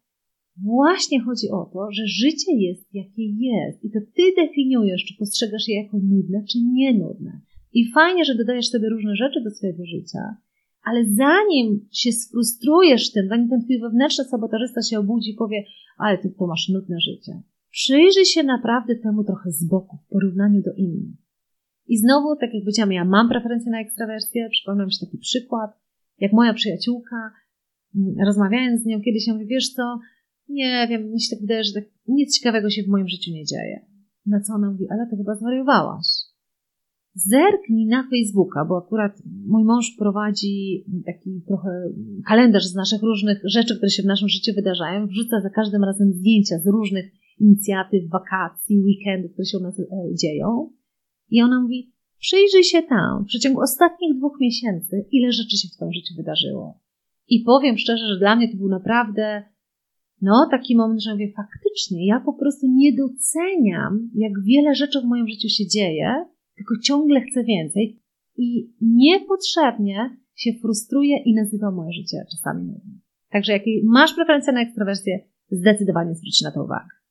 [0.63, 5.69] właśnie chodzi o to, że życie jest jakie jest i to Ty definiujesz, czy postrzegasz
[5.69, 7.41] je jako nudne, czy nie nudne.
[7.73, 10.37] I fajnie, że dodajesz sobie różne rzeczy do swojego życia,
[10.85, 15.65] ale zanim się sfrustrujesz tym, zanim ten twój wewnętrzny sabotażysta się obudzi i powie,
[15.99, 20.63] ale ty to masz nudne życie, przyjrzyj się naprawdę temu trochę z boku w porównaniu
[20.63, 21.17] do innych.
[21.89, 25.71] I znowu, tak jak powiedziałam, ja mam preferencję na ekstrawersję, przypomnę się taki przykład,
[26.19, 27.31] jak moja przyjaciółka,
[27.97, 29.99] mm, rozmawiając z nią kiedyś, ja mówię, wiesz co,
[30.49, 33.45] nie wiem, mi się tak wydaje, że tak nic ciekawego się w moim życiu nie
[33.45, 33.87] dzieje.
[34.27, 36.07] Na co ona mówi, ale to chyba zwariowałaś
[37.15, 41.71] zerknij na Facebooka, bo akurat mój mąż prowadzi taki trochę
[42.27, 45.07] kalendarz z naszych różnych rzeczy, które się w naszym życiu wydarzają.
[45.07, 49.85] Wrzuca za każdym razem zdjęcia z różnych inicjatyw, wakacji, weekendów, które się u nas e,
[50.15, 50.71] dzieją.
[51.31, 51.94] I ona mówi,
[52.25, 56.81] przyjrzyj się tam w przeciągu ostatnich dwóch miesięcy, ile rzeczy się w Twoim życiu wydarzyło.
[57.29, 59.43] I powiem szczerze, że dla mnie to był naprawdę,
[60.23, 65.05] no, taki moment, że mówię, faktycznie, ja po prostu nie doceniam, jak wiele rzeczy w
[65.05, 66.25] moim życiu się dzieje,
[66.57, 68.01] tylko ciągle chcę więcej
[68.37, 73.01] i niepotrzebnie się frustruję i nazywa moje życie czasami nudnym.
[73.31, 75.19] Także jak masz preferencję na ekstrawersję,
[75.51, 77.04] zdecydowanie zwróć na to uwagę.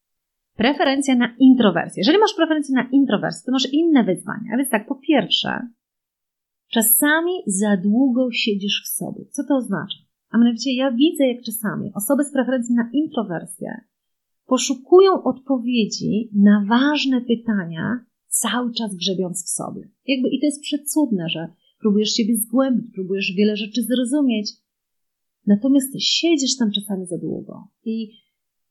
[0.55, 2.01] Preferencja na introwersję.
[2.01, 4.51] Jeżeli masz preferencję na introwersję, to masz inne wyzwania.
[4.53, 5.67] A więc tak, po pierwsze,
[6.71, 9.25] czasami za długo siedzisz w sobie.
[9.31, 9.97] Co to oznacza?
[10.29, 13.81] A mianowicie ja widzę, jak czasami osoby z preferencji na introwersję
[14.45, 19.81] poszukują odpowiedzi na ważne pytania, cały czas grzebiąc w sobie.
[20.07, 21.47] Jakby, I to jest przecudne, że
[21.79, 24.51] próbujesz siebie zgłębić, próbujesz wiele rzeczy zrozumieć,
[25.47, 27.67] natomiast siedzisz tam czasami za długo.
[27.85, 28.22] I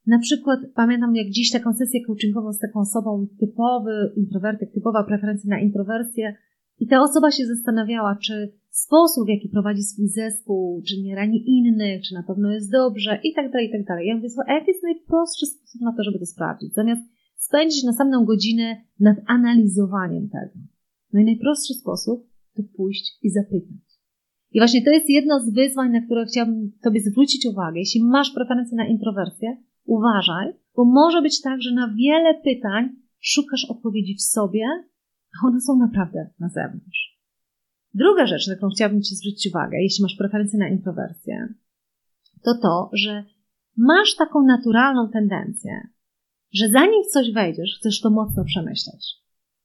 [0.06, 5.50] na przykład pamiętam jak dziś taką sesję coachingową z taką osobą typowy introwertyk, typowa preferencja
[5.50, 6.34] na introwersję
[6.78, 11.44] i ta osoba się zastanawiała, czy sposób, w jaki prowadzi swój zespół, czy nie rani
[11.58, 14.06] innych, czy na pewno jest dobrze i tak dalej, i tak dalej.
[14.06, 16.74] Ja mówię, a jaki jest najprostszy sposób na to, żeby to sprawdzić?
[16.74, 17.02] Zamiast
[17.36, 20.66] spędzić następną godzinę nad analizowaniem tego.
[21.12, 23.92] No i najprostszy sposób to pójść i zapytać.
[24.52, 27.78] I właśnie to jest jedno z wyzwań, na które chciałabym Tobie zwrócić uwagę.
[27.78, 32.88] Jeśli masz preferencję na introwersję, uważaj, bo może być tak, że na wiele pytań
[33.20, 34.64] szukasz odpowiedzi w sobie,
[35.36, 37.18] a one są naprawdę na zewnątrz.
[37.94, 41.54] Druga rzecz, na którą chciałabym Ci zwrócić uwagę, jeśli masz preferencję na introwersję,
[42.44, 43.24] to to, że
[43.76, 45.88] masz taką naturalną tendencję,
[46.52, 49.06] że zanim w coś wejdziesz, chcesz to mocno przemyśleć.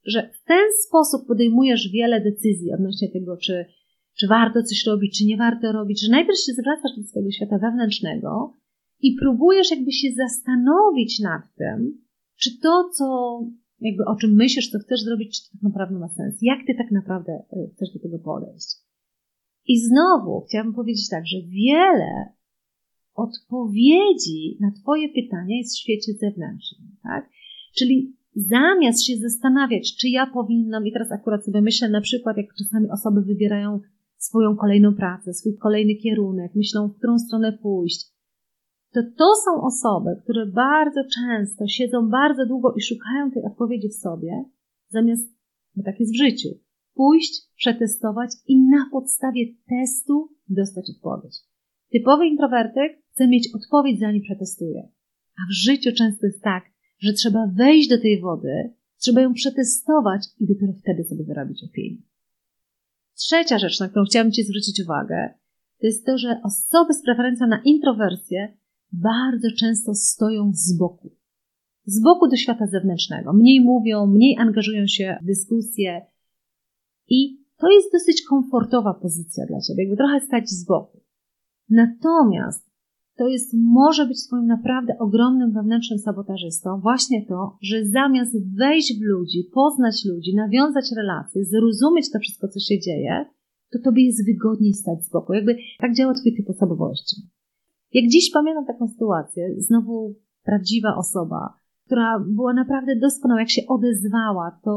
[0.05, 3.65] Że w ten sposób podejmujesz wiele decyzji odnośnie tego, czy,
[4.19, 7.57] czy warto coś robić, czy nie warto robić, że najpierw się zwracasz do swojego świata
[7.57, 8.57] wewnętrznego
[9.01, 12.01] i próbujesz jakby się zastanowić nad tym,
[12.39, 13.39] czy to, co
[13.79, 16.37] jakby o czym myślisz, co chcesz zrobić, czy to tak naprawdę ma sens.
[16.41, 18.67] Jak ty tak naprawdę e, chcesz do tego podejść.
[19.67, 22.33] I znowu chciałabym powiedzieć tak, że wiele
[23.15, 27.29] odpowiedzi na Twoje pytania jest w świecie zewnętrznym, tak?
[27.77, 32.45] Czyli zamiast się zastanawiać, czy ja powinnam, i teraz akurat sobie myślę na przykład, jak
[32.53, 33.79] czasami osoby wybierają
[34.17, 38.16] swoją kolejną pracę, swój kolejny kierunek, myślą, w którą stronę pójść,
[38.93, 43.95] to to są osoby, które bardzo często siedzą bardzo długo i szukają tej odpowiedzi w
[43.95, 44.43] sobie,
[44.89, 45.29] zamiast,
[45.75, 46.49] bo tak jest w życiu,
[46.93, 51.35] pójść, przetestować i na podstawie testu dostać odpowiedź.
[51.91, 54.89] Typowy introwertyk chce mieć odpowiedź, zanim przetestuje.
[55.37, 56.63] A w życiu często jest tak,
[56.99, 62.01] że trzeba wejść do tej wody, trzeba ją przetestować i dopiero wtedy sobie wyrobić opinię.
[63.15, 65.33] Trzecia rzecz, na którą chciałabym Ci zwrócić uwagę,
[65.79, 68.57] to jest to, że osoby z preferencją na introwersję
[68.91, 71.11] bardzo często stoją z boku.
[71.85, 73.33] Z boku do świata zewnętrznego.
[73.33, 76.01] Mniej mówią, mniej angażują się w dyskusje
[77.09, 81.01] i to jest dosyć komfortowa pozycja dla Ciebie, jakby trochę stać z boku.
[81.69, 82.67] Natomiast
[83.17, 89.01] to jest, może być swoim naprawdę ogromnym wewnętrznym sabotażystą właśnie to, że zamiast wejść w
[89.01, 93.25] ludzi, poznać ludzi, nawiązać relacje, zrozumieć to wszystko, co się dzieje,
[93.71, 95.33] to tobie jest wygodniej stać z boku.
[95.33, 97.15] Jakby tak działa twój typ osobowości.
[97.97, 101.53] Jak dziś pamiętam taką sytuację, znowu prawdziwa osoba,
[101.85, 104.71] która była naprawdę doskonała, jak się odezwała, to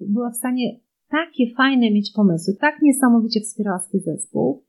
[0.00, 4.64] była w stanie takie fajne mieć pomysły, tak niesamowicie wspierała swój zespół,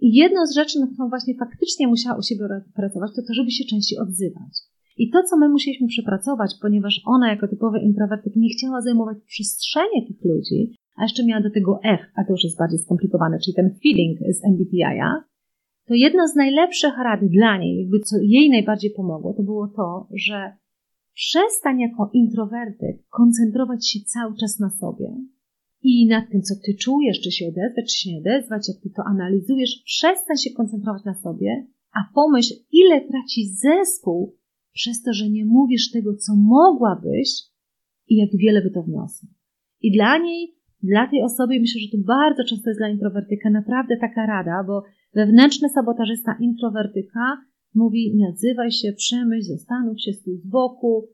[0.00, 3.50] i jedną z rzeczy, na którą właśnie faktycznie musiała u siebie pracować, to to, żeby
[3.50, 4.52] się częściej odzywać.
[4.96, 10.06] I to, co my musieliśmy przepracować, ponieważ ona jako typowy introwertyk nie chciała zajmować przestrzenie
[10.08, 13.54] tych ludzi, a jeszcze miała do tego F, a to już jest bardziej skomplikowane, czyli
[13.54, 15.31] ten feeling z MBTI-a,
[15.86, 20.08] to jedna z najlepszych rad dla niej, jakby co jej najbardziej pomogło, to było to,
[20.14, 20.56] że
[21.14, 25.06] przestań jako introwertyk koncentrować się cały czas na sobie,
[25.82, 28.90] i nad tym, co ty czujesz, czy się odezwać, czy się nie odezwać, jak ty
[28.96, 34.36] to analizujesz, przestań się koncentrować na sobie, a pomyśl, ile traci zespół
[34.72, 37.28] przez to, że nie mówisz tego, co mogłabyś
[38.08, 39.28] i jak wiele by to wniosło.
[39.80, 43.96] I dla niej, dla tej osoby, myślę, że to bardzo często jest dla introwertyka naprawdę
[44.00, 44.82] taka rada, bo
[45.14, 47.38] wewnętrzny sabotażysta introwertyka
[47.74, 51.08] mówi, nie odzywaj się, przemyśl, zastanów się, stój z boku,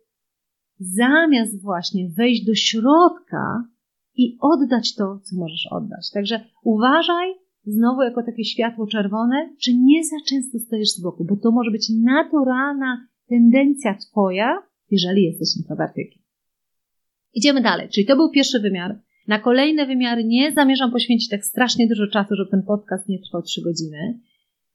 [0.78, 3.64] zamiast właśnie wejść do środka
[4.14, 6.10] i oddać to, co możesz oddać.
[6.14, 7.34] Także uważaj
[7.64, 11.70] znowu jako takie światło czerwone, czy nie za często stoisz z boku, bo to może
[11.70, 16.22] być naturalna tendencja Twoja, jeżeli jesteś introwertykiem.
[17.34, 19.00] Idziemy dalej, czyli to był pierwszy wymiar.
[19.28, 23.42] Na kolejne wymiary nie zamierzam poświęcić tak strasznie dużo czasu, żeby ten podcast nie trwał
[23.42, 24.20] 3 godziny.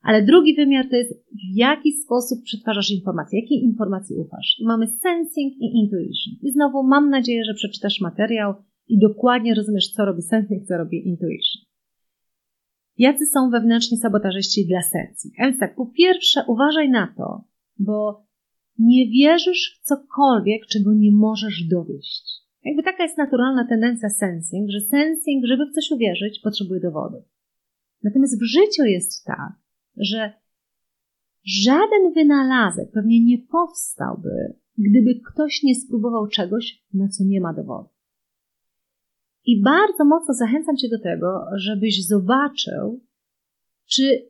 [0.01, 4.55] Ale drugi wymiar to jest, w jaki sposób przetwarzasz informacje, jakiej informacji ufasz.
[4.59, 6.33] I mamy sensing i intuition.
[6.41, 8.53] I znowu mam nadzieję, że przeczytasz materiał,
[8.87, 11.61] i dokładnie rozumiesz, co robi sensing, co robi intuition.
[12.97, 15.33] Jacy są wewnętrzni sabotażyści dla sensing?
[15.39, 17.43] A więc tak, po pierwsze uważaj na to,
[17.79, 18.25] bo
[18.79, 22.42] nie wierzysz w cokolwiek, czego nie możesz dowieść.
[22.65, 27.23] Jakby taka jest naturalna tendencja sensing, że sensing, żeby w coś uwierzyć, potrzebuje dowodu.
[28.03, 29.53] Natomiast w życiu jest tak,
[29.97, 30.33] że
[31.43, 37.89] żaden wynalazek pewnie nie powstałby, gdyby ktoś nie spróbował czegoś, na co nie ma dowodu.
[39.45, 43.03] I bardzo mocno zachęcam Cię do tego, żebyś zobaczył,
[43.85, 44.29] czy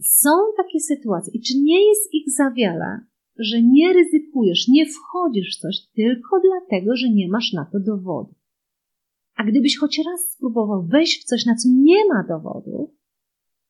[0.00, 3.00] są takie sytuacje i czy nie jest ich za wiele,
[3.38, 8.34] że nie ryzykujesz, nie wchodzisz w coś tylko dlatego, że nie masz na to dowodu.
[9.36, 12.94] A gdybyś choć raz spróbował wejść w coś, na co nie ma dowodu,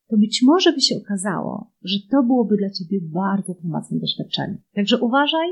[0.07, 4.57] to być może by się okazało, że to byłoby dla ciebie bardzo pomocne doświadczenie.
[4.75, 5.49] Także uważaj,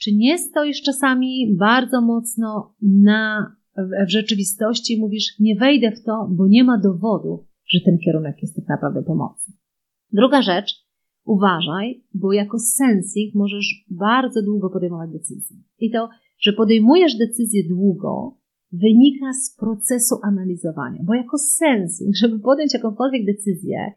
[0.00, 6.04] czy nie stoisz czasami bardzo mocno na, w, w rzeczywistości i mówisz, nie wejdę w
[6.04, 9.54] to, bo nie ma dowodu, że ten kierunek jest tak naprawdę pomocny.
[10.12, 10.89] Druga rzecz,
[11.24, 15.56] uważaj, bo jako sensing możesz bardzo długo podejmować decyzje.
[15.78, 18.36] I to, że podejmujesz decyzję długo,
[18.72, 21.00] wynika z procesu analizowania.
[21.02, 23.92] Bo jako sensing, żeby podjąć jakąkolwiek decyzję,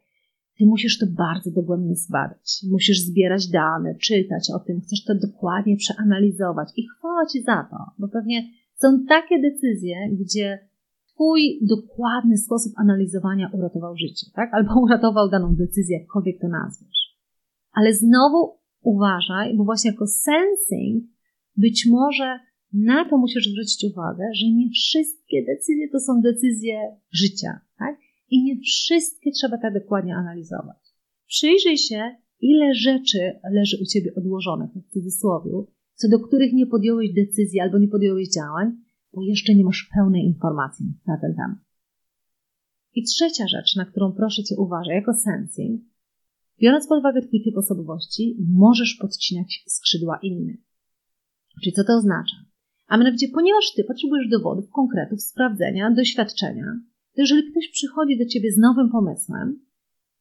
[0.57, 2.65] ty musisz to bardzo dogłębnie zbadać.
[2.71, 6.69] Musisz zbierać dane, czytać o tym, chcesz to dokładnie przeanalizować.
[6.75, 10.59] I chwała ci za to, bo pewnie są takie decyzje, gdzie
[11.13, 14.53] twój dokładny sposób analizowania uratował życie, tak?
[14.53, 17.02] Albo uratował daną decyzję, jakkolwiek to nazwiesz.
[17.73, 21.03] Ale znowu uważaj, bo właśnie jako sensing
[21.57, 22.39] być może
[22.73, 27.95] na to musisz zwrócić uwagę, że nie wszystkie decyzje to są decyzje życia, tak?
[28.29, 30.77] I nie wszystkie trzeba tak dokładnie analizować.
[31.27, 35.51] Przyjrzyj się, ile rzeczy leży u ciebie odłożonych, w cudzysłowie,
[35.95, 38.71] co do których nie podjąłeś decyzji albo nie podjąłeś działań,
[39.13, 41.59] bo jeszcze nie masz pełnej informacji na ten temat.
[42.95, 45.81] I trzecia rzecz, na którą proszę Cię uważać, jako sensing,
[46.61, 50.59] biorąc pod uwagę Twój typ osobowości, możesz podcinać skrzydła innych.
[51.61, 52.35] Czyli co to oznacza?
[52.87, 56.65] A mianowicie, ponieważ Ty potrzebujesz dowodów, konkretów, sprawdzenia, doświadczenia,
[57.15, 59.59] to jeżeli ktoś przychodzi do Ciebie z nowym pomysłem,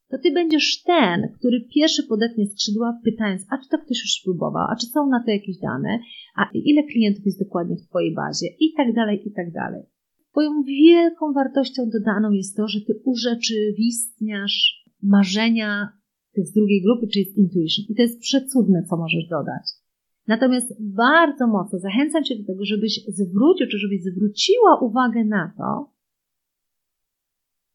[0.08, 4.66] to Ty będziesz ten, który pierwszy podetnie skrzydła, pytając, a czy to ktoś już spróbował,
[4.70, 5.98] a czy są na to jakieś dane,
[6.36, 9.82] a ile klientów jest dokładnie w Twojej bazie i tak dalej, i tak dalej.
[10.30, 15.88] Twoją wielką wartością dodaną jest to, że Ty urzeczywistniasz marzenia
[16.32, 17.84] tych z drugiej grupy, czyli z intuition.
[17.88, 19.62] I to jest przecudne, co możesz dodać.
[20.26, 25.92] Natomiast bardzo mocno zachęcam Cię do tego, żebyś zwrócił, czy żebyś zwróciła uwagę na to,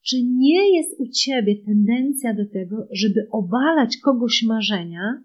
[0.06, 5.24] czy nie jest u Ciebie tendencja do tego, żeby obalać kogoś marzenia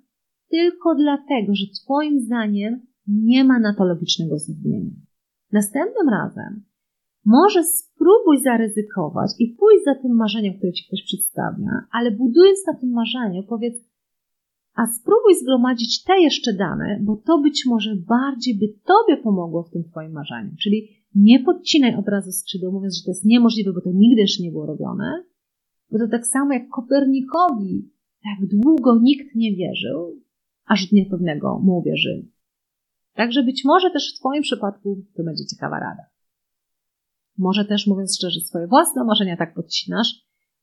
[0.50, 4.90] tylko dlatego, że Twoim zdaniem nie ma na to logicznego uzasadnienia.
[5.52, 6.62] Następnym razem
[7.24, 12.74] może spróbuj zaryzykować i pójść za tym marzeniem, które Ci ktoś przedstawia, ale budując na
[12.74, 13.74] tym marzeniu, powiedz,
[14.74, 19.70] a spróbuj zgromadzić te jeszcze dane, bo to być może bardziej by Tobie pomogło w
[19.70, 20.50] tym Twoim marzeniu.
[20.62, 24.42] Czyli nie podcinaj od razu skrzydeł, mówiąc, że to jest niemożliwe, bo to nigdy jeszcze
[24.42, 25.24] nie było robione,
[25.90, 27.90] bo to tak samo jak Kopernikowi
[28.24, 30.20] tak długo nikt nie wierzył,
[30.66, 32.32] aż dnia pewnego mu uwierzyli.
[33.14, 36.11] Także być może też w Twoim przypadku to będzie ciekawa rada.
[37.38, 40.08] Może też, mówiąc szczerze, swoje własne marzenia tak podcinasz,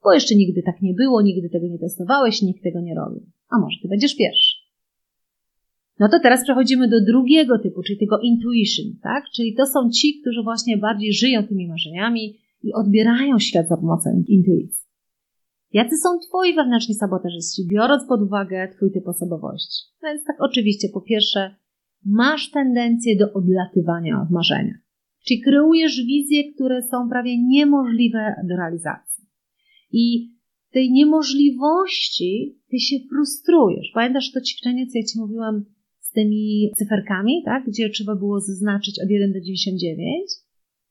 [0.04, 3.26] bo jeszcze nigdy tak nie było, nigdy tego nie testowałeś, nikt tego nie robił.
[3.50, 4.70] A może Ty będziesz pierwszy.
[6.00, 9.24] No to teraz przechodzimy do drugiego typu, czyli tego intuition, tak?
[9.36, 14.24] Czyli to są ci, którzy właśnie bardziej żyją tymi marzeniami i odbierają świat za pomocą
[14.28, 14.90] intuicji.
[15.74, 19.86] Jacy są twoi wewnętrzni sabotażyści, biorąc pod uwagę twój typ osobowości?
[20.04, 21.56] No więc tak oczywiście, po pierwsze,
[22.06, 24.74] masz tendencję do odlatywania od marzenia.
[25.26, 29.24] Czyli kreujesz wizje, które są prawie niemożliwe do realizacji.
[29.92, 30.30] I
[30.72, 33.92] tej niemożliwości ty się frustrujesz.
[33.94, 35.66] Pamiętasz to ćwiczenie, co ja ci mówiłam
[36.00, 37.66] z tymi cyferkami, tak?
[37.68, 40.30] gdzie trzeba było zaznaczyć od 1 do 99,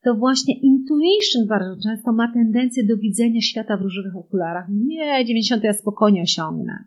[0.05, 4.67] to właśnie intuition bardzo często ma tendencję do widzenia świata w różowych okularach.
[4.71, 6.85] Nie, 90 ja spokojnie osiągnę.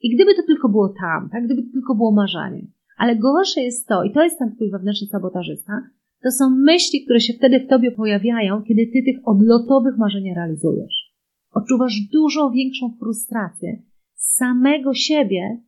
[0.00, 1.44] I gdyby to tylko było tam, tak?
[1.44, 2.66] gdyby to tylko było marzenie.
[2.98, 5.72] Ale gorsze jest to, i to jest ten twój wewnętrzny sabotażysta,
[6.22, 11.12] to są myśli, które się wtedy w tobie pojawiają, kiedy ty tych odlotowych marzeń realizujesz.
[11.52, 13.82] Odczuwasz dużo większą frustrację
[14.14, 15.60] samego siebie,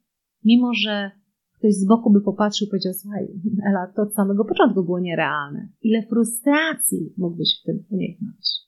[0.44, 1.11] mimo że
[1.59, 3.26] ktoś z boku by popatrzył i powiedział, słuchaj,
[3.68, 5.68] Ela, to od samego początku było nierealne.
[5.82, 8.64] Ile frustracji mógłbyś w tym uniknąć?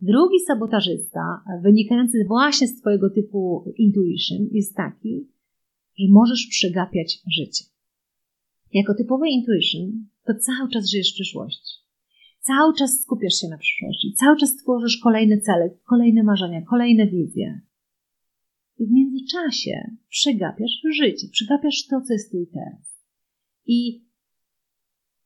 [0.00, 5.28] Drugi sabotażysta, wynikający właśnie z Twojego typu intuition, jest taki,
[5.98, 7.64] że możesz przegapiać życie.
[8.72, 11.80] Jako typowy intuition, to cały czas żyjesz w przyszłości.
[12.40, 17.60] cały czas skupiasz się na przyszłości, cały czas tworzysz kolejne cele, kolejne marzenia, kolejne wizje.
[18.78, 23.04] I w międzyczasie przegapiasz życie, przegapiasz to, co jest tu i teraz.
[23.66, 24.04] I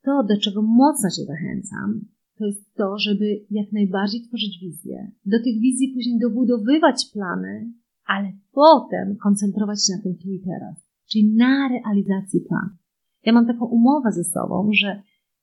[0.02, 2.04] to, do czego mocno Cię zachęcam,
[2.38, 5.10] to jest to, żeby jak najbardziej tworzyć wizję.
[5.26, 7.72] Do tych wizji później dobudowywać plany,
[8.06, 10.76] ale potem koncentrować się na tym tu i teraz,
[11.10, 12.83] czyli na realizacji planu.
[13.24, 15.02] Ja mam taką umowę ze sobą, że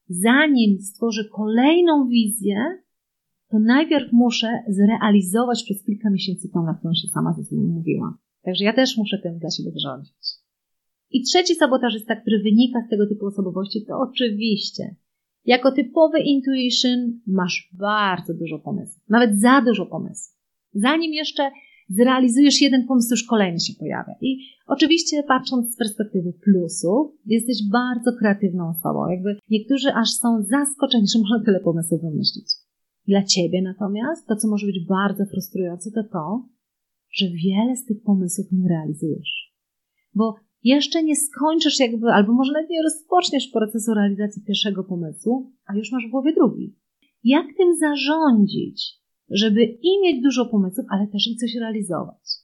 [0.10, 2.56] zanim stworzę kolejną wizję,
[3.50, 8.18] to najpierw muszę zrealizować przez kilka miesięcy tą, na którą się sama ze sobą mówiłam.
[8.42, 10.14] Także ja też muszę tym dla siebie wyrządzić.
[11.12, 14.96] I trzeci sabotażysta, który wynika z tego typu osobowości, to oczywiście
[15.46, 20.38] jako typowy intuition masz bardzo dużo pomysłów, nawet za dużo pomysłów.
[20.74, 21.52] Zanim jeszcze
[21.94, 24.14] zrealizujesz jeden pomysł, już kolejny się pojawia.
[24.22, 29.08] I oczywiście patrząc z perspektywy plusów, jesteś bardzo kreatywną osobą.
[29.08, 32.48] Jakby niektórzy aż są zaskoczeni, że można tyle pomysłów wymyślić.
[33.08, 36.46] Dla ciebie natomiast to, co może być bardzo frustrujące, to to,
[37.12, 39.54] że wiele z tych pomysłów nie realizujesz.
[40.16, 45.78] Bo jeszcze nie skończysz jakby, albo może nawet nie rozpoczniesz procesu realizacji pierwszego pomysłu, a
[45.78, 46.76] już masz w głowie drugi.
[47.24, 49.01] Jak tym zarządzić,
[49.32, 52.42] żeby i mieć dużo pomysłów, ale też i coś realizować?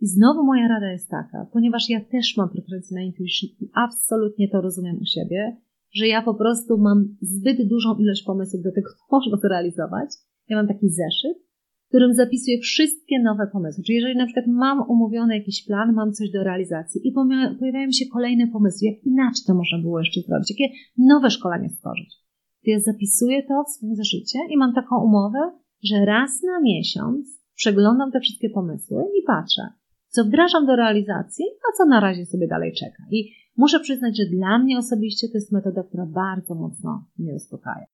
[0.00, 4.48] I znowu moja rada jest taka, ponieważ ja też mam preferencję na intuition i absolutnie
[4.48, 5.56] to rozumiem u siebie,
[5.94, 10.10] że ja po prostu mam zbyt dużą ilość pomysłów do tego, co można zrealizować.
[10.48, 11.38] Ja mam taki zeszyt,
[11.84, 13.84] w którym zapisuję wszystkie nowe pomysły.
[13.84, 17.12] Czyli jeżeli na przykład mam umówiony jakiś plan, mam coś do realizacji i
[17.58, 22.16] pojawiają się kolejne pomysły, jak inaczej to można było jeszcze zrobić, jakie nowe szkolenie stworzyć,
[22.64, 25.38] to ja zapisuję to w swoim zeszycie i mam taką umowę,
[25.82, 29.62] że raz na miesiąc przeglądam te wszystkie pomysły i patrzę,
[30.08, 33.02] co wdrażam do realizacji, a co na razie sobie dalej czeka.
[33.12, 37.86] I muszę przyznać, że dla mnie osobiście to jest metoda, która bardzo mocno mnie uspokaja.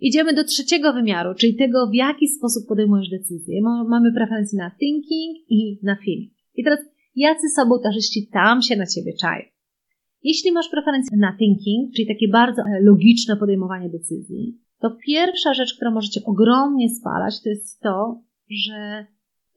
[0.00, 3.62] Idziemy do trzeciego wymiaru, czyli tego, w jaki sposób podejmujesz decyzje.
[3.62, 6.32] Mamy preferencje na thinking i na feeling.
[6.54, 6.80] I teraz,
[7.16, 9.42] jacy sabotażyści tam się na ciebie czają?
[10.22, 15.74] Jeśli masz preferencje na thinking, czyli takie bardzo e, logiczne podejmowanie decyzji, to pierwsza rzecz,
[15.76, 19.06] która może cię ogromnie spalać, to jest to, że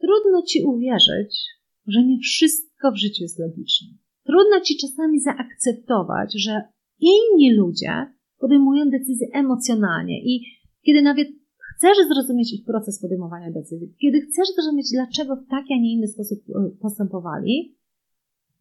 [0.02, 1.46] trudno ci uwierzyć,
[1.88, 3.88] że nie wszystko w życiu jest logiczne.
[4.24, 6.62] Trudno ci czasami zaakceptować, że
[7.00, 10.46] inni ludzie podejmują decyzje emocjonalnie i
[10.86, 15.78] kiedy nawet chcesz zrozumieć ich proces podejmowania decyzji, kiedy chcesz zrozumieć, dlaczego w taki, a
[15.78, 17.78] nie inny sposób e, postępowali,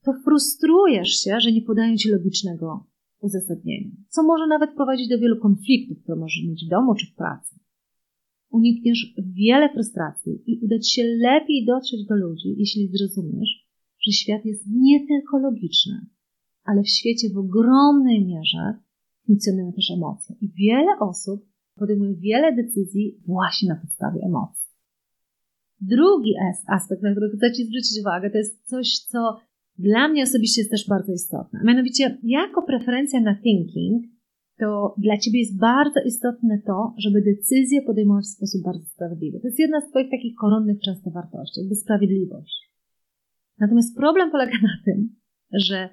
[0.04, 2.86] to frustrujesz się, że nie podają ci logicznego
[3.22, 7.14] uzasadnienia, co może nawet prowadzić do wielu konfliktów, które możesz mieć w domu czy w
[7.14, 7.54] pracy.
[8.50, 13.68] Unikniesz wiele frustracji i uda ci się lepiej dotrzeć do ludzi, jeśli zrozumiesz,
[14.06, 16.06] że świat jest nie tylko logiczny,
[16.64, 18.74] ale w świecie w ogromnej mierze
[19.26, 20.36] funkcjonują też emocje.
[20.40, 24.62] I wiele osób podejmuje wiele decyzji właśnie na podstawie emocji.
[25.80, 26.34] Drugi
[26.68, 29.36] aspekt, na który chcę Ci zwrócić uwagę, to jest coś, co
[29.78, 31.60] dla mnie osobiście jest też bardzo istotne.
[31.64, 34.02] Mianowicie, jako preferencja na thinking,
[34.58, 39.40] to dla Ciebie jest bardzo istotne to, żeby decyzje podejmować w sposób bardzo sprawiedliwy.
[39.40, 42.70] To jest jedna z Twoich takich koronnych często wartości, jakby sprawiedliwość.
[43.58, 45.08] Natomiast problem polega na tym,
[45.52, 45.88] że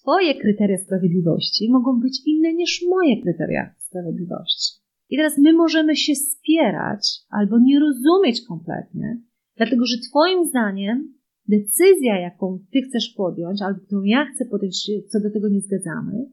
[0.00, 4.82] Twoje kryteria sprawiedliwości mogą być inne niż moje kryteria sprawiedliwości.
[5.10, 9.20] I teraz my możemy się spierać albo nie rozumieć kompletnie,
[9.56, 11.14] dlatego że Twoim zdaniem
[11.48, 16.26] decyzja, jaką Ty chcesz podjąć, albo którą ja chcę podjąć, co do tego nie zgadzamy,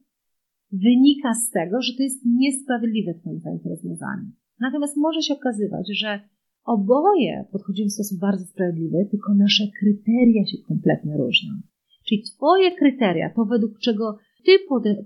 [0.71, 4.31] wynika z tego, że to jest niesprawiedliwe Twoim rozwiązanie.
[4.59, 6.19] Natomiast może się okazywać, że
[6.63, 11.51] oboje podchodzimy w sposób bardzo sprawiedliwy, tylko nasze kryteria się kompletnie różnią.
[12.05, 14.51] Czyli Twoje kryteria, to według czego Ty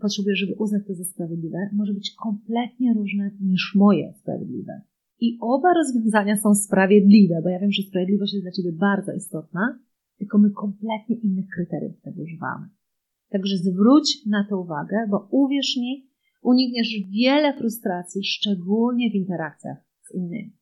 [0.02, 4.82] potrzebujesz, żeby uznać to za sprawiedliwe, może być kompletnie różne niż moje sprawiedliwe.
[5.20, 9.80] I oba rozwiązania są sprawiedliwe, bo ja wiem, że sprawiedliwość jest dla Ciebie bardzo istotna,
[10.24, 12.68] tylko my kompletnie innych kryteriów tego używamy.
[13.30, 16.10] Także zwróć na to uwagę, bo uwierz mi,
[16.42, 20.54] unikniesz wiele frustracji, szczególnie w interakcjach z innymi.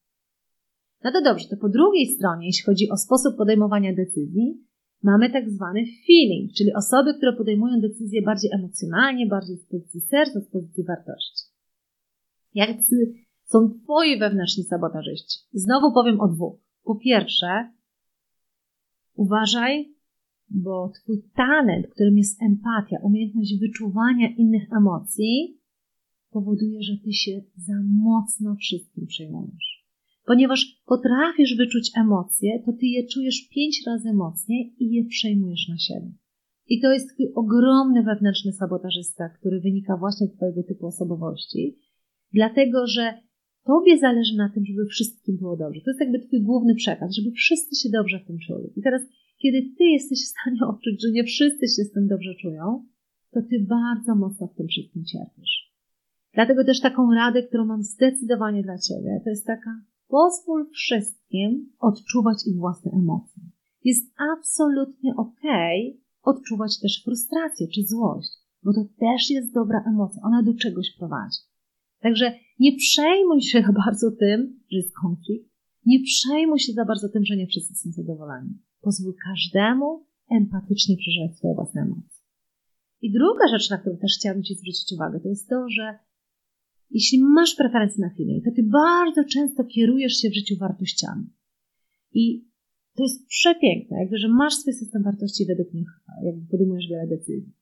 [1.03, 4.63] No to dobrze, to po drugiej stronie, jeśli chodzi o sposób podejmowania decyzji,
[5.03, 10.41] mamy tak zwany feeling, czyli osoby, które podejmują decyzje bardziej emocjonalnie, bardziej z pozycji serca,
[10.41, 11.43] z pozycji wartości.
[12.53, 12.69] Jak
[13.43, 15.39] są Twoi wewnętrzni sabotażyści?
[15.53, 16.59] Znowu powiem o dwóch.
[16.83, 17.71] Po pierwsze,
[19.15, 19.93] uważaj,
[20.49, 25.57] bo Twój talent, którym jest empatia, umiejętność wyczuwania innych emocji,
[26.31, 29.81] powoduje, że Ty się za mocno wszystkim przejmujesz.
[30.25, 35.77] Ponieważ potrafisz wyczuć emocje, to ty je czujesz pięć razy mocniej i je przejmujesz na
[35.77, 36.11] siebie.
[36.67, 41.77] I to jest twój ogromny wewnętrzny sabotażysta, który wynika właśnie z twojego typu osobowości.
[42.33, 43.13] dlatego że
[43.63, 45.81] Tobie zależy na tym, żeby wszystkim było dobrze.
[45.81, 48.69] To jest jakby Twój główny przekaz, żeby wszyscy się dobrze w tym czuli.
[48.75, 49.01] I teraz,
[49.37, 52.85] kiedy Ty jesteś w stanie odczuć, że nie wszyscy się z tym dobrze czują,
[53.31, 55.71] to Ty bardzo mocno w tym wszystkim cierpisz.
[56.33, 62.37] Dlatego też taką radę, którą mam zdecydowanie dla Ciebie, to jest taka, pozwól wszystkim odczuwać
[62.47, 63.43] ich własne emocje.
[63.83, 68.29] Jest absolutnie okej okay odczuwać też frustrację czy złość,
[68.63, 71.39] bo to też jest dobra emocja, ona do czegoś prowadzi.
[71.99, 72.33] Także
[72.63, 74.39] nie przejmuj się za bardzo tym,
[74.71, 75.49] że jest konflikt,
[75.85, 78.53] nie przejmuj się za bardzo tym, że nie wszyscy są zadowoleni.
[78.81, 80.05] Pozwól każdemu
[80.39, 82.21] empatycznie przeżywać swoje własne emocje.
[83.01, 85.99] I druga rzecz, na którą też chciałabym Ci zwrócić uwagę, to jest to, że
[86.89, 91.25] jeśli masz preferencje na feeling, to Ty bardzo często kierujesz się w życiu wartościami.
[92.13, 92.45] I
[92.95, 95.89] to jest przepiękne, jakby, że masz swój system wartości według nich,
[96.23, 97.53] jakby podejmujesz wiele decyzji.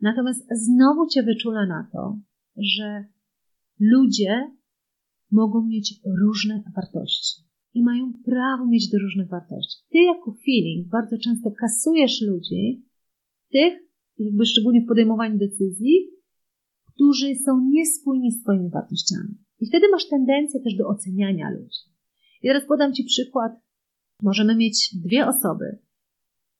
[0.00, 2.18] Natomiast znowu Cię wyczula na to,
[2.56, 3.04] że
[3.80, 4.50] ludzie
[5.30, 7.42] mogą mieć różne wartości
[7.74, 9.82] i mają prawo mieć do różnych wartości.
[9.90, 12.84] Ty jako feeling bardzo często kasujesz ludzi,
[13.52, 13.74] tych,
[14.18, 16.10] jakby szczególnie w podejmowaniu decyzji,
[16.94, 19.34] którzy są niespójni z Twoimi wartościami.
[19.60, 21.80] I wtedy masz tendencję też do oceniania ludzi.
[22.42, 23.52] I teraz podam Ci przykład.
[24.22, 25.78] Możemy mieć dwie osoby.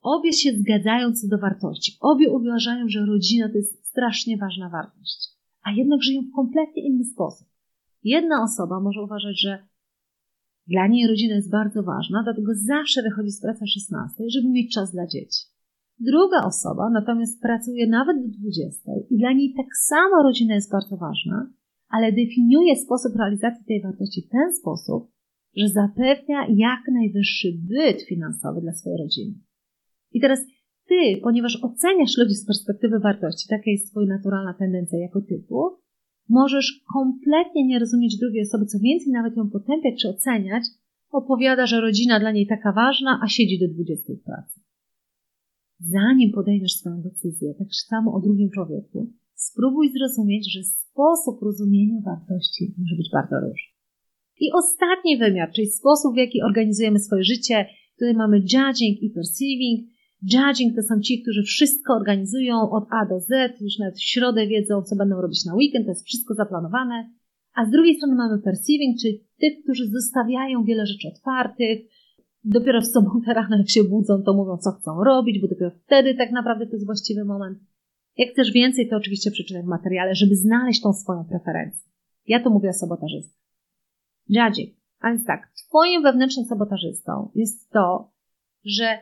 [0.02, 1.96] Obie się zgadzają co do wartości.
[2.00, 5.35] Obie uważają, że rodzina to jest strasznie ważna wartość
[5.66, 7.48] a jednak żyją w kompletnie inny sposób.
[8.04, 9.58] Jedna osoba może uważać, że
[10.66, 14.74] dla niej rodzina jest bardzo ważna, dlatego zawsze wychodzi z pracy o 16, żeby mieć
[14.74, 15.40] czas dla dzieci.
[16.00, 20.96] Druga osoba natomiast pracuje nawet do 20 i dla niej tak samo rodzina jest bardzo
[20.96, 21.50] ważna,
[21.88, 25.10] ale definiuje sposób realizacji tej wartości w ten sposób,
[25.56, 29.34] że zapewnia jak najwyższy byt finansowy dla swojej rodziny.
[30.12, 30.40] I teraz
[30.88, 35.70] ty, ponieważ oceniasz ludzi z perspektywy wartości, taka jest twoja naturalna tendencja jako typu,
[36.28, 40.64] możesz kompletnie nie rozumieć drugiej osoby, co więcej, nawet ją potępiać czy oceniać,
[41.10, 44.60] opowiada, że rodzina dla niej taka ważna, a siedzi do 20 w pracy.
[45.80, 52.74] Zanim podejmiesz swoją decyzję, tak samo o drugim człowieku, spróbuj zrozumieć, że sposób rozumienia wartości
[52.78, 53.76] może być bardzo różny.
[54.40, 57.66] I ostatni wymiar, czyli sposób, w jaki organizujemy swoje życie,
[57.98, 59.90] tutaj mamy judging i perceiving,
[60.22, 64.46] Judging to są ci, którzy wszystko organizują od A do Z, już nawet w środę
[64.46, 67.10] wiedzą, co będą robić na weekend, to jest wszystko zaplanowane.
[67.54, 71.78] A z drugiej strony mamy perceiving, czyli tych, którzy zostawiają wiele rzeczy otwartych,
[72.44, 76.14] dopiero w sobotę rano, jak się budzą, to mówią, co chcą robić, bo dopiero wtedy
[76.14, 77.58] tak naprawdę to jest właściwy moment.
[78.16, 81.90] Jak chcesz więcej, to oczywiście przeczytaj w materiale, żeby znaleźć tą swoją preferencję.
[82.26, 83.42] Ja to mówię o sabotażystach.
[84.28, 84.76] Judging.
[85.00, 88.12] A więc tak, twoim wewnętrznym sabotażystą jest to,
[88.64, 88.98] że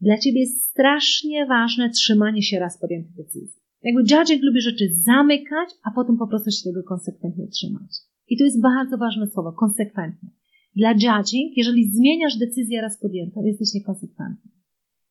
[0.00, 3.62] dla ciebie jest strasznie ważne trzymanie się raz podjętych decyzji.
[3.82, 7.90] Jakby judging lubi rzeczy zamykać, a potem po prostu się tego konsekwentnie trzymać.
[8.28, 10.28] I to jest bardzo ważne słowo, konsekwentnie.
[10.76, 14.50] Dla judging, jeżeli zmieniasz decyzję raz podjętą, jesteś niekonsekwentny.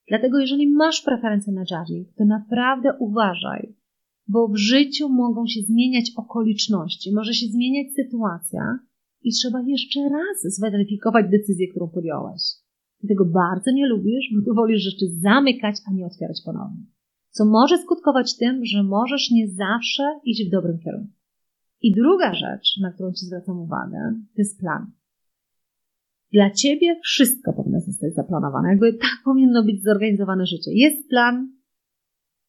[0.07, 3.75] Dlatego jeżeli masz preferencję na judging, to naprawdę uważaj,
[4.27, 8.79] bo w życiu mogą się zmieniać okoliczności, może się zmieniać sytuacja
[9.23, 12.41] i trzeba jeszcze raz zweryfikować decyzję, którą podjąłeś.
[13.01, 16.83] Ty tego bardzo nie lubisz, bo wolisz rzeczy zamykać, a nie otwierać ponownie.
[17.29, 21.13] Co może skutkować tym, że możesz nie zawsze iść w dobrym kierunku.
[21.81, 24.91] I druga rzecz, na którą Ci zwracam uwagę, to jest plan.
[26.33, 28.69] Dla Ciebie wszystko powinno zostać zaplanowane.
[28.69, 30.71] Jakby tak powinno być zorganizowane życie.
[30.73, 31.51] Jest plan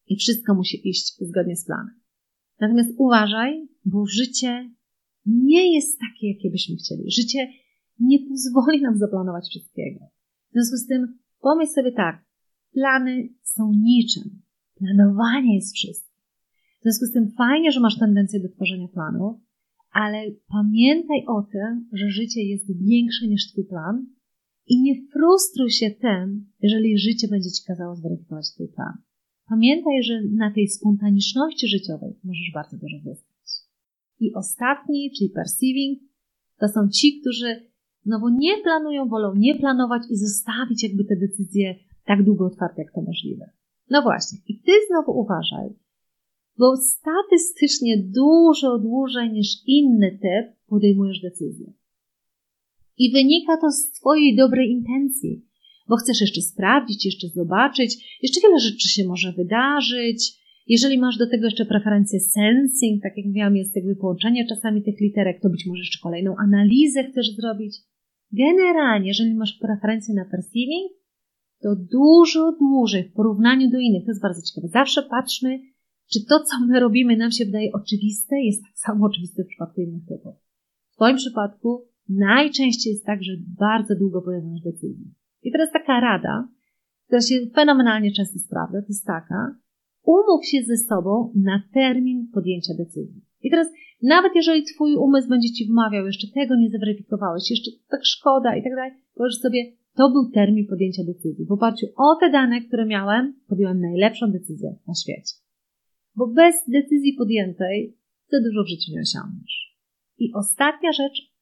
[0.06, 2.00] i wszystko musi iść zgodnie z planem.
[2.60, 4.70] Natomiast uważaj, bo życie
[5.26, 7.10] nie jest takie, jakie byśmy chcieli.
[7.10, 7.48] Życie
[8.00, 10.00] nie pozwoli nam zaplanować wszystkiego.
[10.48, 12.24] W związku z tym pomyśl sobie tak,
[12.72, 14.42] plany są niczym.
[14.74, 16.16] Planowanie jest wszystkim.
[16.80, 19.36] W związku z tym fajnie, że masz tendencję do tworzenia planów,
[19.92, 24.06] ale pamiętaj o tym, że życie jest większe niż twój plan
[24.66, 28.92] i nie frustruj się tym, jeżeli życie będzie ci kazało zweryfikować twój plan.
[29.48, 33.48] Pamiętaj, że na tej spontaniczności życiowej możesz bardzo dużo zyskać.
[34.20, 35.98] I ostatni, czyli perceiving,
[36.60, 37.67] to są ci, którzy
[38.08, 42.92] Znowu nie planują, wolą nie planować i zostawić jakby te decyzje tak długo otwarte, jak
[42.92, 43.50] to możliwe.
[43.90, 45.68] No właśnie, i ty znowu uważaj,
[46.58, 51.72] bo statystycznie dużo dłużej niż inny typ podejmujesz decyzję.
[52.98, 55.44] I wynika to z Twojej dobrej intencji,
[55.88, 60.38] bo chcesz jeszcze sprawdzić, jeszcze zobaczyć, jeszcze wiele rzeczy się może wydarzyć.
[60.66, 65.00] Jeżeli masz do tego jeszcze preferencję sensing, tak jak mówiłam, jest jakby połączenie czasami tych
[65.00, 67.76] literek, to być może jeszcze kolejną analizę chcesz zrobić.
[68.32, 70.92] Generalnie, jeżeli masz preferencję na perceiving,
[71.62, 74.68] to dużo dłużej w porównaniu do innych, to jest bardzo ciekawe.
[74.68, 75.60] Zawsze patrzmy,
[76.12, 79.80] czy to, co my robimy, nam się wydaje oczywiste, jest tak samo oczywiste w przypadku
[79.80, 80.34] innych typów.
[80.90, 85.06] W Twoim przypadku najczęściej jest tak, że bardzo długo podejmujesz decyzję.
[85.42, 86.48] I teraz taka rada,
[87.06, 89.56] która się fenomenalnie często sprawdza, to jest taka,
[90.02, 93.27] umów się ze sobą na termin podjęcia decyzji.
[93.42, 93.68] I teraz,
[94.02, 98.62] nawet jeżeli Twój umysł będzie Ci wmawiał, jeszcze tego nie zweryfikowałeś, jeszcze tak szkoda i
[98.62, 101.46] tak dalej, powiesz sobie, to był termin podjęcia decyzji.
[101.46, 105.34] W oparciu o te dane, które miałem, podjąłem najlepszą decyzję na świecie.
[106.16, 107.96] Bo bez decyzji podjętej
[108.32, 109.78] za dużo w życiu nie osiągniesz.
[110.18, 111.32] I ostatnia rzecz,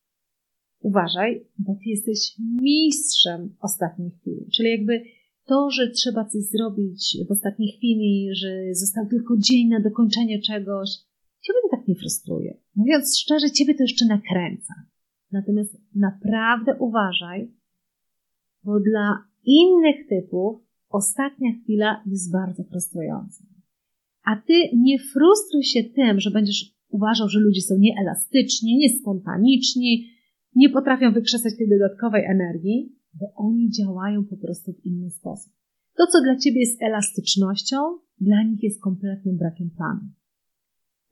[0.81, 2.19] uważaj, bo ty jesteś
[2.63, 4.47] mistrzem ostatniej chwili.
[4.57, 5.03] Czyli jakby
[5.47, 10.89] to, że trzeba coś zrobić w ostatniej chwili, że został tylko dzień na dokończenie czegoś,
[11.87, 12.57] ciebie to tak nie frustruje.
[12.77, 14.75] Mówiąc szczerze, ciebie to jeszcze nakręca.
[15.33, 17.51] Natomiast naprawdę uważaj,
[18.65, 23.45] bo dla innych typów ostatnia chwila jest bardzo frustrująca.
[24.25, 30.11] A ty nie frustruj się tym, że będziesz uważał, że ludzie są nieelastyczni, niespontaniczni,
[30.55, 35.53] nie potrafią wykrzesać tej dodatkowej energii, bo oni działają po prostu w inny sposób.
[35.97, 37.77] To, co dla ciebie jest elastycznością,
[38.21, 40.01] dla nich jest kompletnym brakiem planu.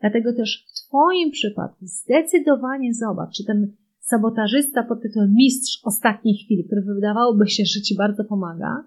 [0.05, 6.65] Dlatego też w Twoim przypadku zdecydowanie zobacz, czy ten sabotażysta pod tytułem mistrz ostatniej chwili,
[6.65, 8.87] który wydawałoby się, że Ci bardzo pomaga,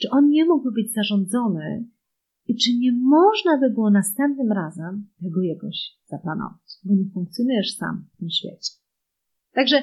[0.00, 1.88] czy on nie mógłby być zarządzony
[2.46, 8.06] i czy nie można by było następnym razem tego jakoś zaplanować, bo nie funkcjonujesz sam
[8.14, 8.72] w tym świecie.
[9.52, 9.82] Także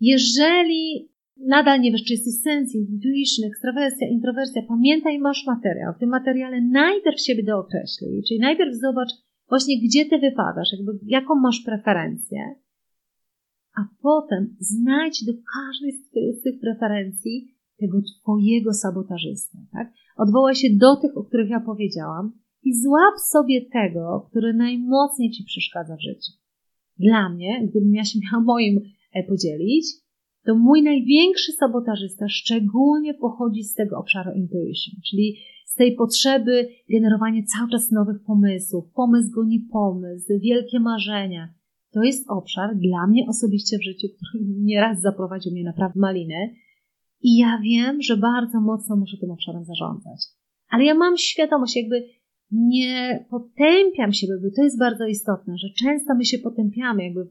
[0.00, 5.94] jeżeli nadal nie wiesz, czy jesteś sens, intuition, ekstrawersja, introwersja, pamiętaj, masz materiał.
[5.94, 11.34] W tym materiale najpierw siebie dookreślij, czyli najpierw zobacz właśnie, gdzie ty wypadasz, jakby, jaką
[11.34, 12.54] masz preferencję,
[13.76, 15.92] a potem znajdź do każdej
[16.32, 19.92] z tych preferencji tego twojego sabotażystę, tak?
[20.16, 22.32] Odwołaj się do tych, o których ja powiedziałam
[22.62, 26.32] i złap sobie tego, który najmocniej ci przeszkadza w życiu.
[26.98, 28.80] Dla mnie, gdybym ja się miała moim
[29.12, 29.86] e, podzielić,
[30.46, 35.36] to mój największy sabotażysta szczególnie pochodzi z tego obszaru intuition, czyli
[35.74, 38.84] z tej potrzeby generowania cały czas nowych pomysłów.
[38.94, 41.54] Pomysł goni pomysł, wielkie marzenia.
[41.92, 46.54] To jest obszar dla mnie osobiście w życiu, który nieraz zaprowadził mnie naprawdę maliny.
[47.20, 50.20] I ja wiem, że bardzo mocno muszę tym obszarem zarządzać.
[50.68, 52.04] Ale ja mam świadomość, jakby
[52.50, 57.28] nie potępiam siebie, bo to jest bardzo istotne, że często my się potępiamy, jakby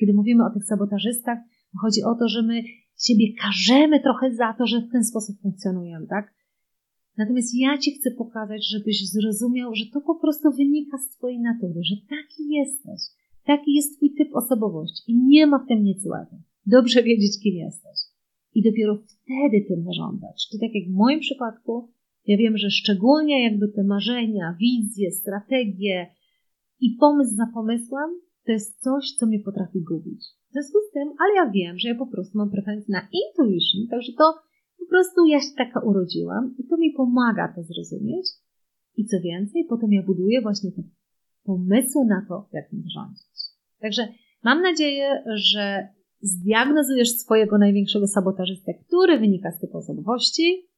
[0.00, 1.38] kiedy mówimy o tych sabotażystach,
[1.80, 2.62] chodzi o to, że my
[3.06, 6.39] siebie karzemy trochę za to, że w ten sposób funkcjonujemy, tak?
[7.20, 11.80] Natomiast ja Ci chcę pokazać, żebyś zrozumiał, że to po prostu wynika z Twojej natury,
[11.82, 13.00] że taki jesteś.
[13.44, 16.36] Taki jest Twój typ osobowości i nie ma w tym nic złego.
[16.66, 17.98] Dobrze wiedzieć, kim jesteś.
[18.54, 20.48] I dopiero wtedy tym zarządzać.
[20.50, 21.88] Czy tak jak w moim przypadku,
[22.26, 26.06] ja wiem, że szczególnie jakby te marzenia, wizje, strategie
[26.80, 28.10] i pomysł za pomysłem,
[28.46, 30.20] to jest coś, co mnie potrafi gubić.
[30.48, 33.88] W związku z tym, ale ja wiem, że ja po prostu mam preferencję na intuition,
[33.90, 34.49] także to
[34.80, 38.26] po prostu ja się taka urodziłam i to mi pomaga to zrozumieć.
[38.96, 40.82] I co więcej, potem ja buduję właśnie te
[41.44, 43.26] pomysły na to, jak tym rządzić.
[43.80, 44.08] Także
[44.44, 45.88] mam nadzieję, że
[46.20, 50.68] zdiagnozujesz swojego największego sabotażystę, który wynika z typu osobowości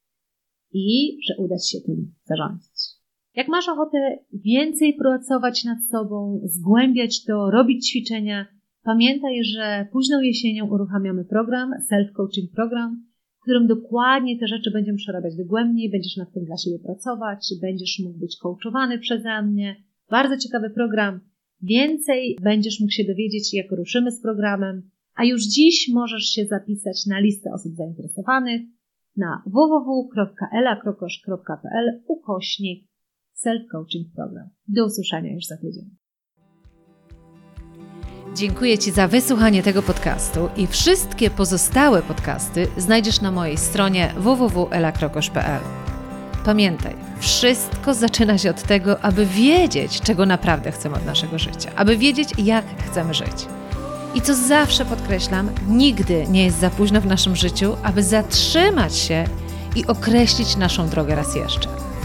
[0.72, 3.02] i że uda Ci się tym zarządzić.
[3.34, 8.46] Jak masz ochotę więcej pracować nad sobą, zgłębiać to, robić ćwiczenia,
[8.82, 13.11] pamiętaj, że późną jesienią uruchamiamy program, self-coaching program,
[13.42, 17.98] w którym dokładnie te rzeczy będziemy przerabiać dogłębniej, będziesz nad tym dla siebie pracować, będziesz
[18.04, 19.76] mógł być coachowany przeze mnie.
[20.10, 21.20] Bardzo ciekawy program.
[21.62, 27.06] Więcej będziesz mógł się dowiedzieć, jak ruszymy z programem, a już dziś możesz się zapisać
[27.06, 28.62] na listę osób zainteresowanych
[29.16, 32.84] na www.elakrokosz.pl ukośnik
[33.44, 34.48] self-coaching program.
[34.68, 36.01] Do usłyszenia już za tydzień.
[38.34, 45.60] Dziękuję Ci za wysłuchanie tego podcastu i wszystkie pozostałe podcasty znajdziesz na mojej stronie www.elakrokosz.pl.
[46.44, 51.96] Pamiętaj, wszystko zaczyna się od tego, aby wiedzieć, czego naprawdę chcemy od naszego życia, aby
[51.96, 53.46] wiedzieć, jak chcemy żyć.
[54.14, 59.24] I co zawsze podkreślam, nigdy nie jest za późno w naszym życiu, aby zatrzymać się
[59.76, 61.91] i określić naszą drogę raz jeszcze.